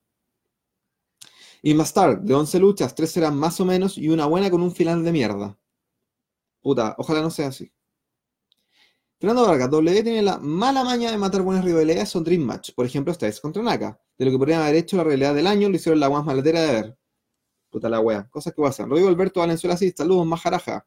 Y 1.62 1.74
más 1.74 1.92
tarde, 1.94 2.18
de 2.22 2.34
11 2.34 2.58
luchas, 2.58 2.94
3 2.94 3.10
serán 3.10 3.36
más 3.38 3.58
o 3.58 3.64
menos 3.64 3.96
y 3.96 4.08
una 4.10 4.26
buena 4.26 4.50
con 4.50 4.62
un 4.62 4.70
final 4.72 5.02
de 5.02 5.12
mierda. 5.12 5.58
Puta, 6.60 6.94
ojalá 6.98 7.22
no 7.22 7.30
sea 7.30 7.48
así. 7.48 7.72
Fernando 9.18 9.46
Vargas, 9.46 9.70
W 9.70 10.02
tiene 10.02 10.22
la 10.22 10.38
mala 10.38 10.84
maña 10.84 11.10
de 11.10 11.16
matar 11.16 11.42
buenas 11.42 11.64
rivalidades 11.64 12.14
o 12.16 12.20
Dream 12.20 12.42
Match. 12.42 12.72
Por 12.74 12.84
ejemplo, 12.84 13.12
esta 13.12 13.26
es 13.26 13.40
contra 13.40 13.62
Naka. 13.62 13.98
De 14.18 14.26
lo 14.26 14.30
que 14.30 14.38
podrían 14.38 14.60
haber 14.60 14.76
hecho 14.76 14.98
la 14.98 15.04
realidad 15.04 15.34
del 15.34 15.46
año, 15.46 15.68
lo 15.68 15.76
hicieron 15.76 16.00
la 16.00 16.10
más 16.10 16.24
maletera 16.24 16.60
de 16.60 16.72
ver. 16.72 16.98
Puta 17.74 17.88
la 17.88 17.98
wea. 17.98 18.28
Cosas 18.30 18.54
que 18.54 18.62
pasan. 18.62 18.88
Rodrigo 18.88 19.08
Alberto 19.08 19.40
Valenzuela, 19.40 19.76
sí, 19.76 19.92
saludos, 19.96 20.24
majaraja. 20.24 20.86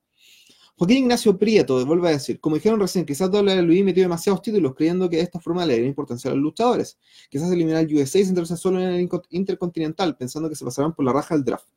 Joaquín 0.77 0.99
Ignacio 0.99 1.37
Prieto, 1.37 1.85
vuelve 1.85 2.07
a 2.07 2.11
decir, 2.11 2.39
como 2.39 2.55
dijeron 2.55 2.79
recién, 2.79 3.05
quizás 3.05 3.29
WWE 3.29 3.83
metió 3.83 4.03
demasiados 4.03 4.41
títulos 4.41 4.73
creyendo 4.73 5.09
que 5.09 5.17
de 5.17 5.23
esta 5.23 5.37
forma 5.41 5.65
le 5.65 5.73
daría 5.73 5.89
importancia 5.89 6.31
a 6.31 6.33
los 6.33 6.41
luchadores. 6.41 6.97
Quizás 7.29 7.51
eliminar 7.51 7.83
el 7.83 7.93
USA 7.93 8.19
y 8.19 8.25
centrarse 8.25 8.55
solo 8.55 8.79
en 8.79 8.87
el 8.87 9.09
Intercontinental, 9.31 10.15
pensando 10.15 10.47
que 10.47 10.55
se 10.55 10.63
pasarán 10.63 10.93
por 10.93 11.03
la 11.03 11.11
raja 11.11 11.35
del 11.35 11.43
draft. 11.43 11.67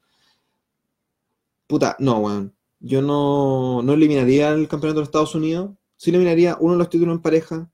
Puta, 1.66 1.96
no, 1.98 2.18
weón. 2.18 2.54
Yo 2.78 3.02
no, 3.02 3.82
no 3.82 3.92
eliminaría 3.94 4.50
el 4.50 4.68
campeonato 4.68 5.00
de 5.00 5.06
Estados 5.06 5.34
Unidos. 5.34 5.72
Sí 5.96 6.10
eliminaría 6.10 6.56
uno 6.60 6.74
de 6.74 6.78
los 6.78 6.88
títulos 6.88 7.16
en 7.16 7.20
pareja 7.20 7.68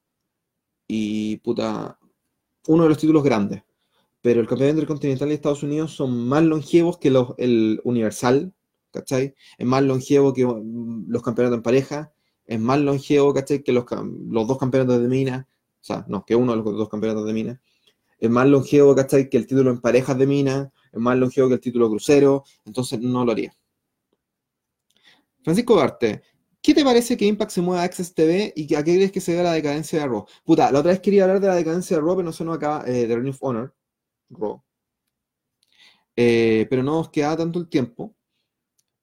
y, 0.89 1.37
puta, 1.37 1.99
uno 2.67 2.85
de 2.85 2.89
los 2.89 2.97
títulos 2.97 3.23
grandes. 3.23 3.63
Pero 4.27 4.41
el 4.41 4.49
campeonato 4.49 4.79
intercontinental 4.79 5.29
de 5.29 5.37
Estados 5.37 5.63
Unidos 5.63 5.93
son 5.93 6.27
más 6.27 6.43
longevos 6.43 6.99
que 6.99 7.15
el 7.39 7.81
Universal, 7.85 8.53
¿cachai? 8.91 9.37
Es 9.57 9.65
más 9.65 9.85
longevo 9.85 10.35
que 10.35 10.45
mm, 10.45 11.05
los 11.07 11.23
campeonatos 11.23 11.59
en 11.59 11.63
pareja, 11.63 12.13
es 12.45 12.59
más 12.59 12.81
longevo, 12.81 13.33
¿cachai? 13.33 13.63
Que 13.63 13.71
los, 13.71 13.85
los 14.29 14.49
dos 14.49 14.59
campeonatos 14.59 15.01
de 15.01 15.07
mina, 15.07 15.47
o 15.81 15.85
sea, 15.85 16.05
no, 16.09 16.25
que 16.25 16.35
uno 16.35 16.57
de 16.57 16.59
los 16.61 16.77
dos 16.77 16.89
campeonatos 16.89 17.25
de 17.25 17.35
mina. 17.35 17.63
Es 18.19 18.29
más 18.29 18.49
longevo, 18.49 18.97
¿cachai? 18.97 19.31
Que 19.31 19.37
el 19.37 19.47
título 19.47 19.71
en 19.71 19.81
parejas 19.81 20.19
de 20.19 20.27
mina, 20.27 20.73
es 20.93 20.99
más 20.99 21.17
longevo 21.17 21.47
que 21.47 21.55
el 21.55 21.61
título 21.61 21.89
crucero, 21.89 22.43
entonces 22.65 22.99
no 22.99 23.25
lo 23.25 23.31
haría. 23.31 23.55
Francisco 25.45 25.77
Garte, 25.77 26.23
¿qué 26.61 26.75
te 26.75 26.83
parece 26.83 27.17
que 27.17 27.27
Impact 27.27 27.53
se 27.53 27.61
mueva 27.61 27.83
a 27.83 27.85
Access 27.85 28.13
TV 28.13 28.53
y 28.57 28.75
a 28.75 28.83
qué 28.83 28.97
crees 28.97 29.13
que 29.13 29.21
se 29.21 29.31
debe 29.31 29.45
la 29.45 29.53
decadencia 29.53 30.01
de 30.01 30.09
Raw? 30.09 30.27
Puta, 30.45 30.73
la 30.73 30.81
otra 30.81 30.91
vez 30.91 30.99
quería 30.99 31.23
hablar 31.23 31.39
de 31.39 31.47
la 31.47 31.55
decadencia 31.55 31.97
de 31.97 32.03
Raw, 32.03 32.17
pero 32.17 32.25
no 32.25 32.33
se 32.33 32.45
nos 32.45 32.57
acaba 32.57 32.83
eh, 32.89 33.07
de 33.07 33.17
Ring 33.17 33.33
Honor, 33.39 33.73
Eh, 36.17 36.67
pero 36.71 36.83
no 36.83 36.97
nos 36.97 37.11
queda 37.11 37.37
tanto 37.37 37.59
el 37.59 37.69
tiempo. 37.69 38.17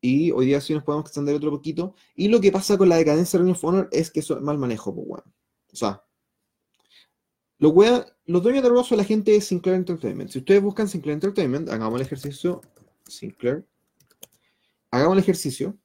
Y 0.01 0.32
hoy 0.32 0.48
día 0.48 0.60
sí 0.60 0.74
nos 0.74 0.84
podemos 0.84 1.06
extender 1.06 1.36
otro 1.36 1.51
poquito. 1.51 1.96
Y 2.15 2.27
lo 2.27 2.42
que 2.42 2.51
pasa 2.51 2.77
con 2.77 2.89
la 2.89 2.98
decadencia 2.98 3.39
de 3.39 3.46
Ring 3.46 3.56
of 3.56 3.63
Honor 3.63 3.89
es 3.92 4.12
que 4.12 4.20
eso 4.20 4.36
es 4.36 4.42
mal 4.42 4.58
manejo, 4.58 4.94
pues. 4.94 5.24
O 5.72 5.75
sea, 5.75 6.03
los, 7.58 7.74
los 8.25 8.44
dueños 8.44 8.63
de 8.63 8.70
Raw 8.70 8.84
son 8.84 8.98
la 8.98 9.06
gente 9.06 9.32
de 9.32 9.42
Sinclair 9.42 9.77
Entertainment. 9.77 10.30
Si 10.30 10.39
ustedes 10.39 10.62
buscan 10.62 10.89
Sinclair 10.89 11.13
Entertainment, 11.13 11.70
hagamos 11.70 12.00
el 12.00 12.06
ejercicio. 12.06 12.62
Sinclair. 13.08 13.65
Hagamos 14.92 15.13
el 15.18 15.24
ejercicio. 15.24 15.77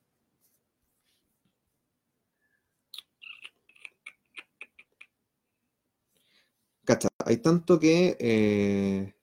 Cacha, 6.84 7.08
hay 7.24 7.36
tanto 7.36 7.78
que. 7.78 8.16
Eh, 8.18 9.14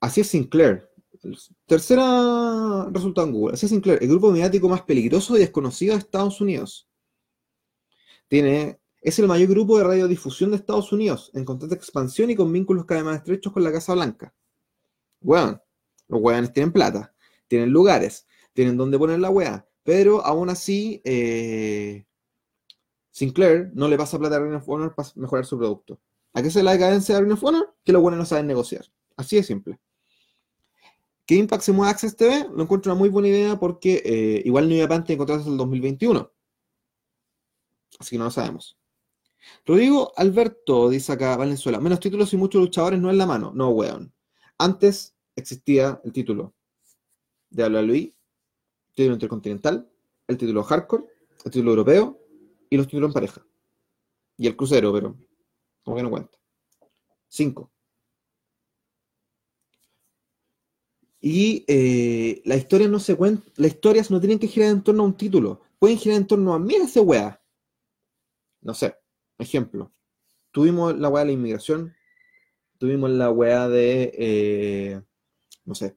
así 0.00 0.20
es 0.22 0.28
Sinclair. 0.28 0.88
Tercera 1.66 2.88
resultado 2.90 3.26
en 3.26 3.32
Google. 3.32 3.54
Así 3.54 3.66
es 3.66 3.70
Sinclair, 3.70 4.02
el 4.02 4.08
grupo 4.08 4.30
mediático 4.30 4.68
más 4.68 4.82
peligroso 4.82 5.36
y 5.36 5.40
desconocido 5.40 5.94
de 5.94 6.00
Estados 6.00 6.40
Unidos. 6.40 6.88
Tiene, 8.28 8.80
es 9.00 9.18
el 9.18 9.26
mayor 9.26 9.48
grupo 9.48 9.76
de 9.76 9.84
radiodifusión 9.84 10.50
de 10.50 10.56
Estados 10.56 10.92
Unidos, 10.92 11.30
en 11.34 11.44
constante 11.44 11.74
expansión 11.74 12.30
y 12.30 12.36
con 12.36 12.52
vínculos 12.52 12.84
cada 12.84 13.00
vez 13.00 13.06
más 13.06 13.16
estrechos 13.18 13.52
con 13.52 13.64
la 13.64 13.72
Casa 13.72 13.94
Blanca. 13.94 14.34
Bueno, 15.20 15.62
los 16.08 16.20
weones 16.20 16.52
tienen 16.52 16.72
plata, 16.72 17.14
tienen 17.48 17.70
lugares, 17.70 18.26
tienen 18.52 18.76
donde 18.76 18.98
poner 18.98 19.20
la 19.20 19.30
wea, 19.30 19.68
pero 19.82 20.24
aún 20.24 20.48
así, 20.48 21.00
eh, 21.04 22.06
Sinclair 23.10 23.70
no 23.74 23.88
le 23.88 23.98
pasa 23.98 24.18
plata 24.18 24.36
a 24.36 24.40
Ring 24.40 24.54
of 24.54 24.68
Honor 24.68 24.94
para 24.94 25.08
mejorar 25.16 25.44
su 25.44 25.58
producto. 25.58 26.00
¿A 26.32 26.42
qué 26.42 26.50
se 26.50 26.62
la 26.62 26.72
decadencia 26.72 27.16
de 27.16 27.22
Ring 27.22 27.32
of 27.32 27.44
Honor? 27.44 27.74
Que 27.84 27.92
los 27.92 28.00
buenos 28.00 28.18
no 28.18 28.24
saben 28.24 28.46
negociar. 28.46 28.84
Así 29.16 29.36
de 29.36 29.42
simple. 29.42 29.78
¿Qué 31.30 31.36
Impact 31.36 31.62
se 31.62 31.70
mueve 31.70 31.90
a 31.90 31.92
Access 31.92 32.16
TV? 32.16 32.48
Lo 32.52 32.64
encuentro 32.64 32.90
una 32.90 32.98
muy 32.98 33.08
buena 33.08 33.28
idea 33.28 33.56
porque 33.56 34.02
eh, 34.04 34.42
igual 34.44 34.68
no 34.68 34.74
iba 34.74 34.92
a 34.92 34.96
encontrarse 34.96 35.42
hasta 35.42 35.50
el 35.52 35.58
2021. 35.58 36.28
Así 38.00 38.10
que 38.10 38.18
no 38.18 38.24
lo 38.24 38.32
sabemos. 38.32 38.76
Rodrigo 39.64 40.12
Alberto 40.16 40.90
dice 40.90 41.12
acá, 41.12 41.36
Valenzuela, 41.36 41.78
menos 41.78 42.00
títulos 42.00 42.32
y 42.32 42.36
muchos 42.36 42.60
luchadores 42.60 42.98
no 42.98 43.10
en 43.10 43.18
la 43.18 43.26
mano. 43.26 43.52
No, 43.54 43.68
weón. 43.68 44.12
Antes 44.58 45.14
existía 45.36 46.00
el 46.02 46.12
título 46.12 46.52
de 47.50 47.62
WWE, 47.62 48.12
título 48.96 49.14
intercontinental, 49.14 49.88
el 50.26 50.36
título 50.36 50.64
hardcore, 50.64 51.04
el 51.44 51.52
título 51.52 51.70
europeo 51.70 52.18
y 52.68 52.76
los 52.76 52.88
títulos 52.88 53.10
en 53.10 53.14
pareja. 53.14 53.46
Y 54.36 54.48
el 54.48 54.56
crucero, 54.56 54.92
pero 54.92 55.16
como 55.84 55.96
que 55.96 56.02
no 56.02 56.10
cuenta. 56.10 56.36
Cinco. 57.28 57.70
Y 61.20 61.64
eh, 61.68 62.40
las 62.44 62.58
historias 62.58 62.90
no 62.90 62.98
se 62.98 63.16
las 63.56 63.70
historias 63.72 64.10
no 64.10 64.20
tienen 64.20 64.38
que 64.38 64.48
girar 64.48 64.70
en 64.70 64.82
torno 64.82 65.02
a 65.02 65.06
un 65.06 65.16
título, 65.16 65.60
pueden 65.78 65.98
girar 65.98 66.18
en 66.18 66.26
torno 66.26 66.54
a, 66.54 66.58
mira 66.58 66.84
ese 66.84 67.00
weá. 67.00 67.42
No 68.62 68.74
sé, 68.74 68.94
ejemplo. 69.38 69.92
Tuvimos 70.50 70.96
la 70.98 71.08
weá 71.08 71.24
de 71.24 71.26
la 71.28 71.32
inmigración, 71.32 71.94
tuvimos 72.78 73.10
la 73.10 73.30
weá 73.30 73.68
de, 73.68 74.12
eh, 74.18 75.00
no 75.64 75.74
sé, 75.74 75.96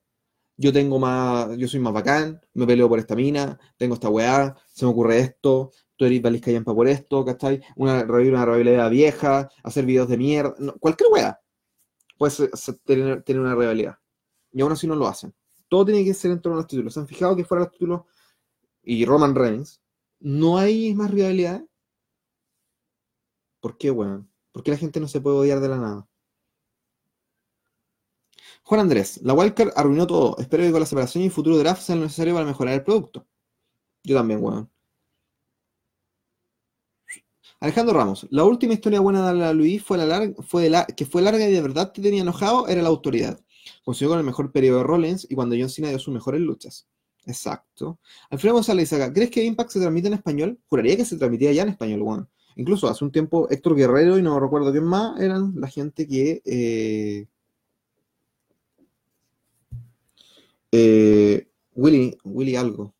yo 0.58 0.74
tengo 0.74 1.00
más, 1.00 1.58
yo 1.58 1.68
soy 1.68 1.80
más 1.80 1.94
bacán, 1.94 2.42
me 2.54 2.68
peleo 2.68 2.90
por 2.90 3.00
esta 3.00 3.16
mina, 3.16 3.60
tengo 3.78 3.96
esta 3.96 4.10
weá, 4.10 4.56
se 4.72 4.86
me 4.86 4.92
ocurre 4.92 5.20
esto, 5.20 5.72
tú 5.96 6.06
eres 6.06 6.22
Valiscayampa 6.22 6.76
por 6.76 6.88
esto, 6.88 7.26
¿cachai? 7.26 7.62
Una, 7.76 8.04
una 8.04 8.46
rivalidad 8.46 8.90
vieja, 8.92 9.50
hacer 9.64 9.86
videos 9.86 10.10
de 10.10 10.18
mierda, 10.18 10.56
cualquier 10.80 11.10
weá 11.12 11.40
puede 12.18 12.34
tener, 12.86 13.24
tener 13.24 13.42
una 13.42 13.56
rivalidad 13.56 13.98
y 14.54 14.62
aún 14.62 14.72
así 14.72 14.88
no 14.88 14.96
lo 14.96 15.08
hacen. 15.08 15.34
Todo 15.68 15.86
tiene 15.86 16.06
que 16.06 16.14
ser 16.14 16.32
en 16.32 16.42
torno 16.42 16.58
a 16.58 16.62
los 16.62 16.68
títulos. 16.68 16.94
¿Se 16.94 17.00
han 17.00 17.08
fijado 17.08 17.36
que 17.36 17.44
fuera 17.44 17.64
los 17.64 17.72
títulos 17.72 18.02
y 18.84 19.06
Roman 19.06 19.36
Reigns 19.36 19.82
no 20.20 20.58
hay 20.58 20.94
más 20.94 21.12
rivalidad? 21.12 21.64
¿Por 23.60 23.78
qué, 23.78 23.92
weón? 23.92 24.30
¿Por 24.52 24.64
qué 24.64 24.72
la 24.72 24.78
gente 24.78 25.00
no 25.00 25.08
se 25.08 25.20
puede 25.20 25.38
odiar 25.38 25.60
de 25.60 25.70
la 25.70 25.78
nada? 25.78 26.08
Juan 28.64 28.82
Andrés, 28.82 29.20
la 29.24 29.34
Wildcard 29.34 29.72
arruinó 29.76 30.08
todo. 30.08 30.38
Espero 30.38 30.64
que 30.64 30.72
con 30.72 30.80
la 30.80 30.86
separación 30.86 31.24
y 31.24 31.30
futuro 31.30 31.58
draft 31.58 31.82
sea 31.82 31.96
lo 31.96 32.04
necesario 32.04 32.34
para 32.34 32.46
mejorar 32.46 32.76
el 32.76 32.84
producto. 32.84 33.26
Yo 34.04 34.16
también, 34.16 34.44
weón. 34.44 34.70
Alejandro 37.60 37.94
Ramos, 37.96 38.28
la 38.30 38.44
última 38.44 38.74
historia 38.74 39.00
buena 39.00 39.32
de 39.32 39.54
Luis 39.54 39.82
fue, 39.82 39.98
la 39.98 40.34
fue 40.46 40.70
la, 40.70 40.86
que 40.86 41.06
fue 41.06 41.22
larga 41.22 41.48
y 41.48 41.52
de 41.54 41.62
verdad 41.62 41.94
te 41.94 42.02
tenía 42.02 42.22
enojado, 42.22 42.68
era 42.68 42.82
la 42.82 42.90
autoridad. 42.90 43.40
Consiguió 43.84 44.10
con 44.10 44.20
el 44.20 44.26
mejor 44.26 44.52
periodo 44.52 44.80
de 44.80 44.84
Rollins 44.84 45.28
y 45.30 45.36
cuando 45.36 45.56
John 45.58 45.70
Cena 45.70 45.90
dio 45.90 46.00
sus 46.00 46.14
mejores 46.14 46.42
luchas. 46.42 46.88
Exacto. 47.26 48.00
Alfredo 48.30 48.56
González 48.56 48.92
acá, 48.94 49.14
¿crees 49.14 49.32
que 49.32 49.44
Impact 49.44 49.72
se 49.72 49.80
transmite 49.80 50.08
en 50.08 50.16
español? 50.16 50.60
Juraría 50.68 50.98
que 50.98 51.06
se 51.06 51.18
transmitía 51.18 51.52
ya 51.52 51.64
en 51.64 51.70
español, 51.70 52.02
bueno. 52.02 52.30
Incluso 52.56 52.88
hace 52.88 53.04
un 53.04 53.12
tiempo 53.12 53.48
Héctor 53.50 53.76
Guerrero 53.76 54.18
y 54.18 54.22
no 54.22 54.40
recuerdo 54.40 54.72
quién 54.72 54.84
más 54.84 55.20
eran 55.20 55.54
la 55.56 55.68
gente 55.68 56.08
que 56.08 56.42
eh, 56.46 57.28
eh, 60.72 61.48
Willy, 61.76 62.56
algo. 62.56 62.94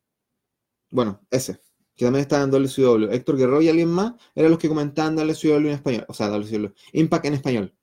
Bueno, 0.90 1.20
ese, 1.30 1.60
que 1.96 2.04
también 2.04 2.22
estaba 2.22 2.44
en 2.44 2.50
WCW. 2.50 3.12
Héctor 3.12 3.36
Guerrero 3.36 3.62
y 3.62 3.68
alguien 3.68 3.88
más 3.90 4.14
eran 4.34 4.50
los 4.50 4.58
que 4.58 4.68
comentaban 4.68 5.16
WCW 5.16 5.68
en 5.68 5.74
español. 5.74 6.04
O 6.08 6.14
sea, 6.14 6.28
WCW. 6.28 6.72
Impact 6.92 7.24
en 7.26 7.34
español. 7.34 7.74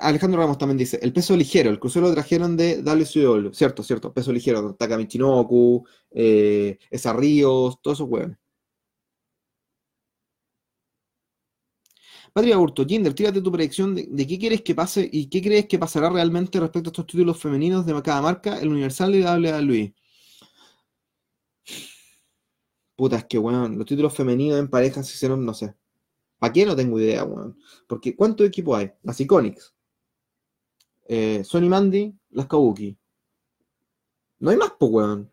Alejandro 0.00 0.40
Ramos 0.40 0.58
también 0.58 0.78
dice, 0.78 0.98
el 1.02 1.12
peso 1.12 1.36
ligero, 1.36 1.70
el 1.70 1.78
crucero 1.80 2.08
lo 2.08 2.14
trajeron 2.14 2.56
de 2.56 2.82
WCW, 2.82 3.52
cierto, 3.52 3.82
cierto, 3.82 4.12
peso 4.12 4.32
ligero, 4.32 4.74
Takami 4.74 5.06
Chinoku, 5.08 5.84
eh, 6.10 6.78
Esa 6.90 7.12
Ríos, 7.12 7.80
todos 7.82 7.98
esos 7.98 8.08
huevos. 8.08 8.36
Patria 12.34 12.56
Burto, 12.56 12.84
Jinder, 12.84 13.14
tírate 13.14 13.40
tu 13.40 13.52
predicción 13.52 13.94
de, 13.94 14.26
qué 14.26 14.38
quieres 14.38 14.62
que 14.62 14.74
pase 14.74 15.08
y 15.10 15.28
qué 15.28 15.40
crees 15.40 15.66
que 15.66 15.78
pasará 15.78 16.10
realmente 16.10 16.58
respecto 16.58 16.88
a 16.88 16.90
estos 16.90 17.06
títulos 17.06 17.38
femeninos 17.38 17.86
de 17.86 18.02
cada 18.02 18.20
marca, 18.22 18.58
el 18.58 18.68
Universal 18.70 19.14
y 19.14 19.22
WWE. 19.22 19.94
Puta, 22.96 23.16
es 23.18 23.24
que, 23.26 23.38
weón, 23.38 23.78
los 23.78 23.86
títulos 23.86 24.14
femeninos 24.14 24.58
en 24.58 24.68
parejas 24.68 25.06
se 25.06 25.14
hicieron, 25.14 25.44
no 25.44 25.54
sé. 25.54 25.74
¿Para 26.38 26.52
qué? 26.52 26.66
No 26.66 26.76
tengo 26.76 26.98
idea, 27.00 27.24
weón. 27.24 27.56
Porque, 27.86 28.16
¿cuántos 28.16 28.46
equipos 28.46 28.78
hay? 28.78 28.92
Las 29.02 29.20
Iconics. 29.20 29.73
Eh, 31.04 31.44
Sony 31.44 31.68
Mandy, 31.68 32.18
las 32.30 32.46
Kabuki. 32.46 32.96
No 34.38 34.50
hay 34.50 34.56
más, 34.56 34.72
pues, 34.78 34.90
weón. 34.90 35.32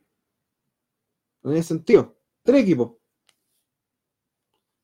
No 1.43 1.51
tiene 1.51 1.63
sentido. 1.63 2.17
Tres 2.43 2.63
equipos. 2.63 2.93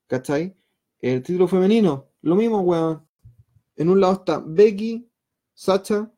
¿Cachai? 0.07 0.55
El 0.99 1.21
título 1.21 1.47
femenino, 1.47 2.09
lo 2.21 2.35
mismo, 2.35 2.61
weón. 2.61 3.07
En 3.75 3.89
un 3.89 4.01
lado 4.01 4.13
está 4.13 4.41
Becky, 4.43 5.07
Sacha, 5.53 6.11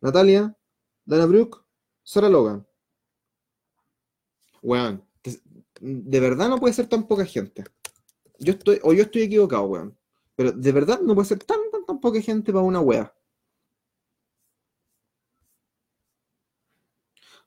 Natalia, 0.00 0.56
Dana 1.04 1.26
Brooke, 1.26 1.58
Sarah 2.02 2.28
Logan. 2.28 2.66
Weón, 4.62 5.04
de 5.80 6.20
verdad 6.20 6.48
no 6.48 6.58
puede 6.58 6.74
ser 6.74 6.88
tan 6.88 7.06
poca 7.06 7.24
gente. 7.24 7.64
Yo 8.38 8.54
estoy, 8.54 8.80
o 8.82 8.92
yo 8.92 9.02
estoy 9.02 9.22
equivocado, 9.22 9.64
weón. 9.66 9.96
Pero 10.34 10.52
de 10.52 10.72
verdad 10.72 11.00
no 11.00 11.14
puede 11.14 11.28
ser 11.28 11.38
tan, 11.44 11.58
tan, 11.70 11.84
tan 11.84 12.00
poca 12.00 12.20
gente 12.20 12.52
para 12.52 12.64
una 12.64 12.80
wea. 12.80 13.14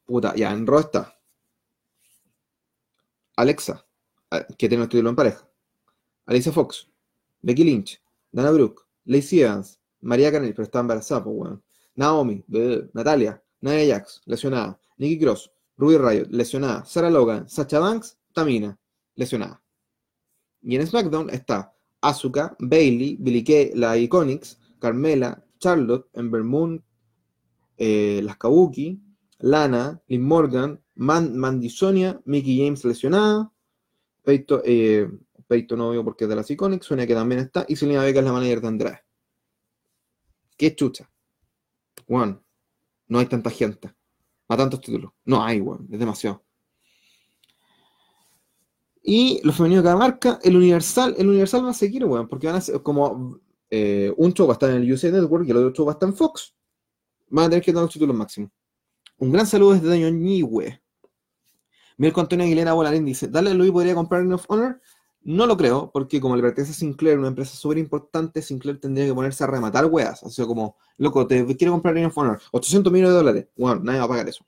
Puta, 0.08 0.34
ya, 0.36 0.54
en 0.54 0.66
Raw 0.66 0.80
está. 0.80 1.14
Alexa, 3.36 3.86
ah, 4.32 4.48
que 4.58 4.70
tiene 4.70 4.86
el 4.86 4.90
título 4.90 5.10
en 5.10 5.16
pareja. 5.18 5.48
Alicia 6.26 6.52
Fox, 6.52 6.90
Becky 7.42 7.64
Lynch, 7.66 8.02
Dana 8.32 8.52
Brooke, 8.52 8.84
Lacey 9.04 9.42
Evans, 9.42 9.80
María 10.02 10.32
Canel, 10.32 10.54
pero 10.54 10.64
está 10.64 10.80
embarazada, 10.80 11.24
pues, 11.26 11.36
weón. 11.38 11.64
Naomi, 11.96 12.44
Natalia, 12.94 13.44
Nia 13.60 13.86
Jax, 13.86 14.22
lesionada. 14.26 14.80
Nikki 14.98 15.20
Cross, 15.20 15.52
Ruby 15.76 15.98
Riot, 15.98 16.28
lesionada. 16.30 16.86
Sarah 16.86 17.10
Logan, 17.10 17.50
Sacha 17.50 17.80
Banks, 17.80 18.18
Tamina, 18.34 18.80
lesionada. 19.16 19.62
Y 20.62 20.76
en 20.76 20.88
SmackDown 20.88 21.30
está 21.30 21.74
Asuka, 22.02 22.56
Bailey, 22.60 23.18
Billy 23.20 23.44
Kay, 23.44 23.72
la 23.76 23.98
Iconics, 23.98 24.58
Carmela, 24.80 25.44
Charlotte, 25.60 26.08
Ember 26.14 26.44
Moon, 26.44 26.84
eh, 27.78 28.22
las 28.24 28.38
Kabuki, 28.38 29.02
Lana, 29.39 30.01
Liv 30.08 30.22
Morgan, 30.22 30.82
Mandy 30.96 31.70
Sonia, 31.70 32.20
Mickey 32.25 32.58
James 32.58 32.84
lesionada, 32.86 33.51
Peito, 34.24 34.62
eh, 34.65 35.10
no 35.77 35.89
veo 35.89 36.03
porque 36.03 36.25
es 36.25 36.29
de 36.29 36.36
las 36.36 36.50
Iconics, 36.51 36.86
Sonia 36.86 37.08
que 37.08 37.13
también 37.13 37.41
está, 37.41 37.65
y 37.67 37.75
Selena 37.75 38.03
Vega 38.03 38.20
es 38.20 38.25
la 38.25 38.34
manager 38.34 38.62
de 38.62 38.67
Andrade. 38.67 39.00
Qué 40.58 40.75
chucha. 40.75 41.10
Juan, 42.08 42.41
no 43.08 43.20
hay 43.20 43.27
tanta 43.27 43.50
gente. 43.50 43.94
A 44.50 44.58
tantos 44.58 44.82
títulos. 44.82 45.12
No 45.25 45.44
hay, 45.44 45.62
weón. 45.62 45.88
Es 45.91 46.00
demasiado. 46.00 46.44
Y 49.03 49.39
los 49.44 49.56
femeninos 49.56 49.84
de 49.84 49.88
cada 49.88 49.98
marca, 49.98 50.39
el 50.44 50.58
Universal, 50.58 51.15
el 51.17 51.27
Universal 51.27 51.65
va 51.65 51.70
a 51.70 51.74
seguir, 51.74 52.03
weón, 52.03 52.27
porque 52.27 52.48
van 52.48 52.58
a 52.58 52.62
ser 52.62 52.82
como 52.82 53.39
eh, 53.70 54.13
un 54.17 54.34
show 54.34 54.48
va 54.48 54.53
a 54.53 54.56
estar 54.56 54.70
en 54.70 54.77
el 54.77 54.91
USA 54.91 55.12
Network 55.12 55.48
y 55.48 55.51
el 55.51 55.58
otro 55.58 55.72
show 55.72 55.86
va 55.86 55.94
a 55.94 55.96
estar 55.96 56.10
en 56.10 56.15
Fox. 56.15 56.53
Van 57.29 57.46
a 57.46 57.50
tener 57.50 57.63
que 57.63 57.72
dar 57.72 57.84
los 57.84 57.94
títulos 57.94 58.15
máximos. 58.15 58.51
Un 59.20 59.32
gran 59.32 59.48
saludo 59.48 59.74
desde 59.74 59.88
Daño 59.88 60.10
Ñigüe. 60.10 60.80
Mirko 61.98 62.22
Antonio 62.22 62.46
Aguilera 62.46 62.74
Volarín 62.74 63.06
dice: 63.06 63.28
Dale 63.28 63.54
Luis 63.54 63.72
podría 63.72 63.96
comprar 63.96 64.22
Ring 64.22 64.34
of 64.34 64.46
Honor. 64.48 64.80
No 65.24 65.46
lo 65.48 65.58
creo, 65.58 65.90
porque 65.92 66.22
como 66.22 66.36
le 66.36 66.42
pertenece 66.44 66.72
a 66.72 66.76
Sinclair, 66.76 67.18
una 67.18 67.30
empresa 67.30 67.56
súper 67.56 67.80
importante, 67.80 68.42
Sinclair 68.42 68.80
tendría 68.80 69.08
que 69.08 69.14
ponerse 69.14 69.44
a 69.44 69.48
rematar 69.48 69.86
weas. 69.88 70.22
O 70.24 70.30
sea, 70.30 70.46
como, 70.46 70.78
loco, 70.98 71.26
te 71.28 71.46
quiero 71.58 71.74
comprar 71.74 71.96
Ring 71.96 72.06
of 72.06 72.18
Honor, 72.18 72.40
800 72.52 72.94
millones 72.94 73.14
de 73.14 73.18
dólares. 73.18 73.48
Bueno, 73.58 73.82
nadie 73.84 74.00
va 74.00 74.06
a 74.06 74.08
pagar 74.08 74.30
eso. 74.30 74.46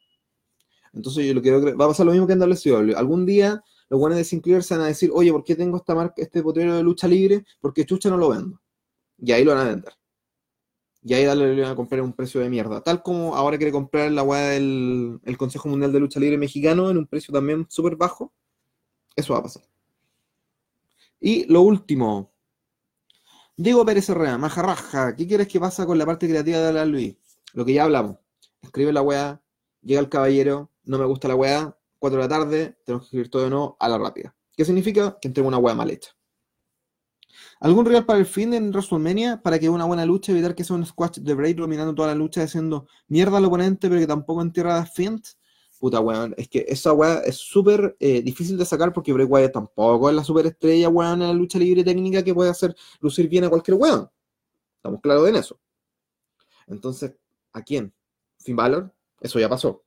Entonces 0.94 1.26
yo 1.26 1.34
lo 1.34 1.42
quiero 1.42 1.76
va 1.76 1.86
a 1.86 1.88
pasar 1.88 2.06
lo 2.06 2.12
mismo 2.12 2.28
que 2.28 2.34
en 2.34 2.40
WCW. 2.40 2.96
Algún 2.96 3.26
día 3.26 3.64
los 3.90 4.00
buenos 4.00 4.18
de 4.18 4.24
Sinclair 4.24 4.64
se 4.64 4.76
van 4.76 4.84
a 4.84 4.88
decir, 4.88 5.10
oye, 5.14 5.32
¿por 5.32 5.44
qué 5.44 5.56
tengo 5.56 5.78
esta 5.78 5.96
marca, 5.96 6.22
este 6.22 6.44
potrero 6.44 6.76
de 6.76 6.84
lucha 6.84 7.08
libre? 7.08 7.44
Porque 7.60 7.86
chucha 7.86 8.10
no 8.10 8.18
lo 8.18 8.30
vendo. 8.30 8.62
Y 9.18 9.32
ahí 9.32 9.44
lo 9.44 9.56
van 9.56 9.66
a 9.66 9.70
vender. 9.70 9.94
Y 11.02 11.14
ahí 11.14 11.24
dale, 11.24 11.56
le 11.56 11.62
van 11.62 11.72
a 11.72 11.76
comprar 11.76 12.02
un 12.02 12.14
precio 12.14 12.42
de 12.42 12.50
mierda. 12.50 12.82
Tal 12.82 13.02
como 13.02 13.36
ahora 13.36 13.58
quiere 13.58 13.72
comprar 13.72 14.12
la 14.12 14.24
weá 14.24 14.50
del 14.50 15.20
el 15.24 15.38
Consejo 15.38 15.70
Mundial 15.70 15.94
de 15.94 16.00
Lucha 16.00 16.20
Libre 16.20 16.38
Mexicano 16.38 16.90
en 16.90 16.98
un 16.98 17.08
precio 17.08 17.34
también 17.34 17.66
súper 17.70 17.96
bajo. 17.96 18.34
Eso 19.16 19.34
va 19.34 19.40
a 19.40 19.44
pasar. 19.44 19.64
Y 21.20 21.46
lo 21.52 21.62
último. 21.62 22.32
Diego 23.58 23.86
Pérez 23.86 24.08
Herrera, 24.10 24.38
majarraja, 24.38 25.16
¿qué 25.16 25.28
quieres 25.28 25.48
que 25.50 25.60
pasa 25.60 25.86
con 25.86 25.98
la 25.98 26.06
parte 26.06 26.30
creativa 26.30 26.60
de 26.60 26.72
la 26.72 26.86
Luis? 26.86 27.18
Lo 27.54 27.66
que 27.66 27.74
ya 27.74 27.84
hablamos. 27.84 28.18
Escribe 28.62 28.94
la 28.94 29.02
weá, 29.02 29.42
llega 29.82 30.00
el 30.00 30.08
caballero, 30.08 30.72
no 30.86 30.98
me 30.98 31.06
gusta 31.06 31.28
la 31.28 31.36
weá, 31.36 31.78
4 32.00 32.18
de 32.22 32.24
la 32.24 32.30
tarde, 32.30 32.78
tenemos 32.86 33.04
que 33.04 33.08
escribir 33.08 33.30
todo 33.30 33.44
de 33.44 33.50
nuevo 33.50 33.76
a 33.80 33.90
la 33.90 33.98
rápida. 33.98 34.34
¿Qué 34.56 34.64
significa? 34.64 35.18
Que 35.20 35.28
entrego 35.28 35.48
una 35.50 35.58
weá 35.58 35.76
mal 35.76 35.90
hecha. 35.90 36.12
¿Algún 37.60 37.86
real 37.86 38.06
para 38.06 38.20
el 38.20 38.26
fin 38.26 38.54
en 38.54 38.70
WrestleMania 38.70 39.42
para 39.42 39.60
que 39.60 39.70
una 39.70 39.86
buena 39.86 40.06
lucha 40.06 40.32
evitar 40.32 40.56
que 40.56 40.64
sea 40.64 40.78
un 40.78 40.86
squash 40.86 41.18
de 41.20 41.34
Bray 41.34 41.54
dominando 41.54 41.94
toda 41.94 42.08
la 42.10 42.16
lucha 42.16 42.42
haciendo 42.42 42.88
mierda 43.08 43.38
al 43.38 43.46
oponente 43.46 43.90
pero 43.90 44.00
que 44.00 44.08
tampoco 44.08 44.42
entierra 44.42 44.78
a 44.78 44.86
Fint? 44.86 45.28
Puta, 45.78 46.00
weón, 46.00 46.34
es 46.38 46.50
que 46.50 46.66
esa 46.68 46.94
weá 46.94 47.20
es 47.20 47.38
súper 47.38 47.96
eh, 48.00 48.22
difícil 48.22 48.58
de 48.58 48.66
sacar 48.66 48.92
porque 48.94 49.14
Bray 49.14 49.26
Wyatt 49.26 49.54
tampoco 49.54 50.10
es 50.10 50.16
la 50.16 50.24
superestrella, 50.24 50.90
weón, 50.90 51.22
en 51.22 51.28
la 51.30 51.34
lucha 51.34 51.58
libre 51.58 51.84
técnica 51.84 52.24
que 52.24 52.34
puede 52.34 52.50
hacer 52.50 52.76
lucir 53.00 53.30
bien 53.30 53.46
a 53.46 53.50
cualquier 53.50 53.78
weón. 53.78 54.10
Estamos 54.78 55.02
claros 55.02 55.28
en 55.28 55.36
eso. 55.36 55.60
Entonces, 56.68 57.14
¿a 57.54 57.62
quién? 57.62 57.94
Finn 58.40 58.56
Balor, 58.56 58.94
eso 59.20 59.40
ya 59.40 59.50
pasó. 59.50 59.84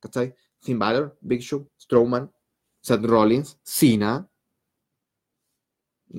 ¿Cachai? 0.00 0.34
Finn 0.60 0.78
Balor, 0.78 1.16
Big 1.20 1.40
Show, 1.40 1.68
Strowman, 1.78 2.32
Seth 2.80 3.04
Rollins, 3.04 3.58
Cena. 3.62 4.28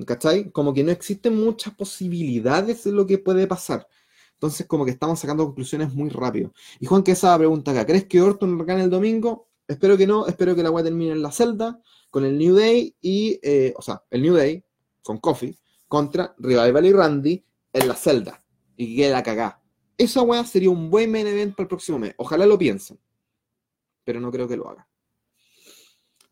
¿Cachai? 0.06 0.50
Como 0.50 0.74
que 0.74 0.82
no 0.82 0.90
existen 0.90 1.36
muchas 1.36 1.74
posibilidades 1.74 2.84
de 2.84 2.92
lo 2.92 3.06
que 3.06 3.18
puede 3.18 3.46
pasar. 3.46 3.86
Entonces, 4.34 4.66
como 4.66 4.84
que 4.84 4.90
estamos 4.90 5.20
sacando 5.20 5.44
conclusiones 5.44 5.94
muy 5.94 6.10
rápido. 6.10 6.52
Y 6.80 6.86
Juan, 6.86 7.02
que 7.02 7.12
esa 7.12 7.36
pregunta 7.38 7.70
acá, 7.70 7.86
¿crees 7.86 8.04
que 8.06 8.20
Orton 8.20 8.58
gane 8.66 8.84
el 8.84 8.90
domingo? 8.90 9.48
Espero 9.66 9.96
que 9.96 10.06
no, 10.06 10.26
espero 10.26 10.54
que 10.54 10.62
la 10.62 10.70
web 10.70 10.84
termine 10.84 11.12
en 11.12 11.22
la 11.22 11.32
celda 11.32 11.80
con 12.10 12.24
el 12.24 12.36
New 12.36 12.54
Day 12.54 12.94
y, 13.00 13.38
eh, 13.42 13.72
o 13.76 13.82
sea, 13.82 14.02
el 14.10 14.22
New 14.22 14.34
Day 14.34 14.62
con 15.02 15.18
Coffee 15.18 15.56
contra 15.88 16.34
Revival 16.38 16.86
y 16.86 16.92
Randy 16.92 17.44
en 17.72 17.88
la 17.88 17.94
celda 17.94 18.44
y 18.76 18.96
que 18.96 19.10
la 19.10 19.22
cagá. 19.22 19.62
Esa 19.96 20.22
weá 20.22 20.44
sería 20.44 20.70
un 20.70 20.90
buen 20.90 21.10
main 21.10 21.26
event 21.26 21.54
para 21.54 21.64
el 21.64 21.68
próximo 21.68 21.98
mes. 21.98 22.14
Ojalá 22.18 22.46
lo 22.46 22.58
piensen, 22.58 22.98
pero 24.04 24.20
no 24.20 24.30
creo 24.30 24.48
que 24.48 24.56
lo 24.56 24.68
haga. 24.68 24.88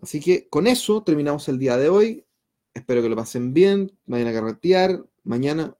Así 0.00 0.20
que 0.20 0.48
con 0.48 0.66
eso 0.66 1.02
terminamos 1.02 1.48
el 1.48 1.58
día 1.58 1.76
de 1.76 1.88
hoy. 1.88 2.26
Espero 2.74 3.02
que 3.02 3.08
lo 3.08 3.16
pasen 3.16 3.52
bien. 3.52 3.92
Vayan 4.06 4.28
a 4.28 4.32
carretear. 4.32 5.04
Mañana, 5.24 5.76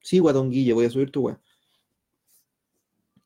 sí, 0.00 0.18
Guatonguille, 0.18 0.72
voy 0.72 0.86
a 0.86 0.90
subir 0.90 1.10
tu 1.10 1.22
web. 1.22 1.38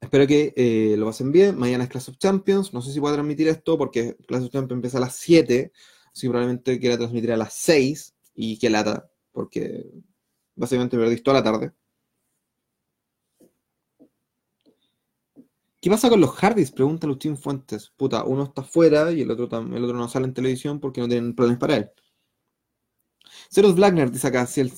Espero 0.00 0.26
que 0.26 0.54
eh, 0.57 0.96
lo 0.96 1.07
pasen 1.07 1.33
bien. 1.33 1.59
Mañana 1.59 1.85
es 1.85 1.90
Class 1.90 2.09
of 2.09 2.18
Champions. 2.18 2.72
No 2.72 2.81
sé 2.81 2.92
si 2.92 3.00
voy 3.00 3.11
a 3.11 3.14
transmitir 3.14 3.48
esto 3.48 3.76
porque 3.76 4.16
Class 4.26 4.44
of 4.44 4.50
Champions 4.50 4.78
empieza 4.78 4.98
a 4.98 5.00
las 5.00 5.16
7. 5.16 5.72
Así 6.12 6.28
probablemente 6.28 6.78
quiera 6.78 6.96
transmitir 6.96 7.33
a 7.33 7.37
las 7.37 7.54
6. 7.54 8.14
Y 8.35 8.59
que 8.59 8.70
lata, 8.70 9.11
porque 9.33 9.85
básicamente 10.54 10.96
me 10.96 11.04
perdí 11.04 11.20
toda 11.20 11.38
la 11.38 11.42
tarde. 11.42 11.72
¿Qué 15.81 15.90
pasa 15.90 16.09
con 16.09 16.20
los 16.20 16.31
Hardys? 16.31 16.70
Pregunta 16.70 17.07
Lucín 17.07 17.37
Fuentes. 17.37 17.90
Puta, 17.96 18.24
uno 18.24 18.44
está 18.44 18.62
fuera 18.62 19.12
y 19.12 19.22
el 19.22 19.31
otro, 19.31 19.44
el 19.59 19.85
otro 19.85 19.96
no 19.96 20.09
sale 20.09 20.26
en 20.26 20.35
televisión 20.35 20.81
porque 20.81 21.00
no 21.00 21.09
tienen 21.09 21.35
planes 21.35 21.59
para 21.59 21.76
él. 21.76 21.90
Ceros 23.49 23.75
Blackner 23.75 24.11
dice 24.11 24.27
acá, 24.27 24.47
si 24.47 24.61
el 24.61 24.73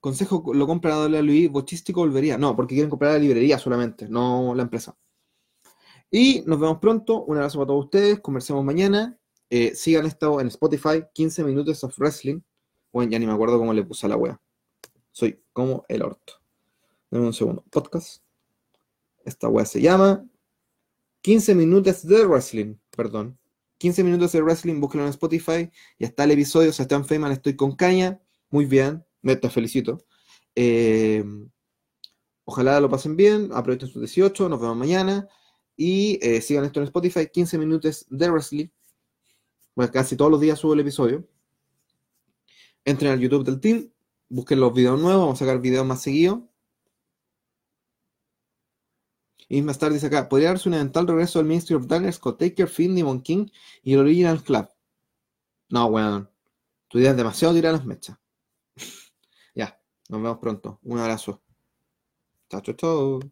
consejo 0.00 0.42
lo 0.52 0.66
compra 0.66 1.08
la 1.08 1.20
WWE, 1.20 1.48
Bochístico 1.48 2.00
volvería. 2.00 2.38
No, 2.38 2.54
porque 2.56 2.74
quieren 2.74 2.90
comprar 2.90 3.12
la 3.12 3.18
librería 3.18 3.58
solamente, 3.58 4.08
no 4.08 4.54
la 4.54 4.62
empresa. 4.62 4.96
Y 6.10 6.42
nos 6.46 6.60
vemos 6.60 6.78
pronto. 6.78 7.24
Un 7.24 7.36
abrazo 7.36 7.58
para 7.58 7.68
todos 7.68 7.84
ustedes. 7.84 8.20
Conversemos 8.20 8.64
mañana. 8.64 9.18
Eh, 9.50 9.74
sigan 9.74 10.06
esto 10.06 10.40
en 10.40 10.48
Spotify, 10.48 11.04
15 11.12 11.44
minutos 11.44 11.82
of 11.84 11.96
wrestling. 11.98 12.40
Bueno, 12.92 13.10
ya 13.10 13.18
ni 13.18 13.26
me 13.26 13.32
acuerdo 13.32 13.58
cómo 13.58 13.72
le 13.72 13.84
puse 13.84 14.06
a 14.06 14.08
la 14.08 14.16
wea. 14.16 14.40
Soy 15.12 15.40
como 15.52 15.84
el 15.88 16.02
orto. 16.02 16.34
Dame 17.10 17.26
un 17.26 17.32
segundo. 17.32 17.64
Podcast. 17.70 18.22
Esta 19.24 19.48
wea 19.48 19.64
se 19.64 19.80
llama 19.80 20.24
15 21.22 21.54
minutos 21.54 22.06
de 22.06 22.24
wrestling. 22.24 22.76
Perdón. 22.96 23.38
15 23.78 24.04
minutos 24.04 24.32
de 24.32 24.42
wrestling. 24.42 24.80
Búsquenlo 24.80 25.06
en 25.06 25.10
Spotify. 25.10 25.70
Ya 25.98 26.06
está 26.06 26.24
el 26.24 26.32
episodio. 26.32 26.72
Sebastián 26.72 27.04
Feynman, 27.04 27.32
estoy 27.32 27.56
con 27.56 27.76
caña. 27.76 28.20
Muy 28.50 28.64
bien. 28.64 29.04
Me 29.22 29.36
te 29.36 29.50
felicito. 29.50 30.04
Eh, 30.54 31.24
ojalá 32.44 32.80
lo 32.80 32.88
pasen 32.88 33.16
bien. 33.16 33.50
Aprovechen 33.52 33.88
sus 33.88 34.02
18. 34.02 34.48
Nos 34.48 34.60
vemos 34.60 34.76
mañana. 34.76 35.28
Y 35.76 36.18
eh, 36.22 36.40
sigan 36.40 36.64
esto 36.64 36.80
en 36.80 36.84
Spotify. 36.86 37.28
15 37.32 37.58
minutos 37.58 38.06
de 38.08 38.30
wrestling. 38.30 38.68
Bueno, 39.74 39.92
casi 39.92 40.16
todos 40.16 40.30
los 40.30 40.40
días 40.40 40.58
subo 40.58 40.74
el 40.74 40.80
episodio. 40.80 41.28
Entren 42.84 43.12
al 43.12 43.20
YouTube 43.20 43.44
del 43.44 43.60
team. 43.60 43.90
Busquen 44.28 44.60
los 44.60 44.72
videos 44.72 45.00
nuevos. 45.00 45.22
Vamos 45.22 45.42
a 45.42 45.44
sacar 45.44 45.60
videos 45.60 45.84
más 45.84 46.02
seguidos. 46.02 46.40
Y 49.48 49.62
más 49.62 49.78
tarde 49.78 49.94
dice 49.94 50.06
acá, 50.08 50.28
podría 50.28 50.48
darse 50.48 50.68
un 50.68 50.74
eventual 50.74 51.06
regreso 51.06 51.38
del 51.38 51.46
Ministry 51.46 51.76
of 51.76 51.86
Darkness 51.86 52.18
con 52.18 52.36
Taker, 52.36 52.68
Finn, 52.68 52.94
Demon 52.94 53.20
King 53.20 53.46
y 53.82 53.94
el 53.94 54.00
Original 54.00 54.42
Club. 54.42 54.68
No, 55.68 55.86
weón. 55.86 56.30
Tu 56.88 56.98
demasiado 56.98 57.54
tirar 57.54 57.72
las 57.72 57.84
mechas. 57.84 58.16
ya, 59.54 59.80
nos 60.08 60.22
vemos 60.22 60.38
pronto. 60.38 60.78
Un 60.82 60.98
abrazo. 60.98 61.42
Chao, 62.48 62.60
chao, 62.60 62.74
chao. 62.74 63.30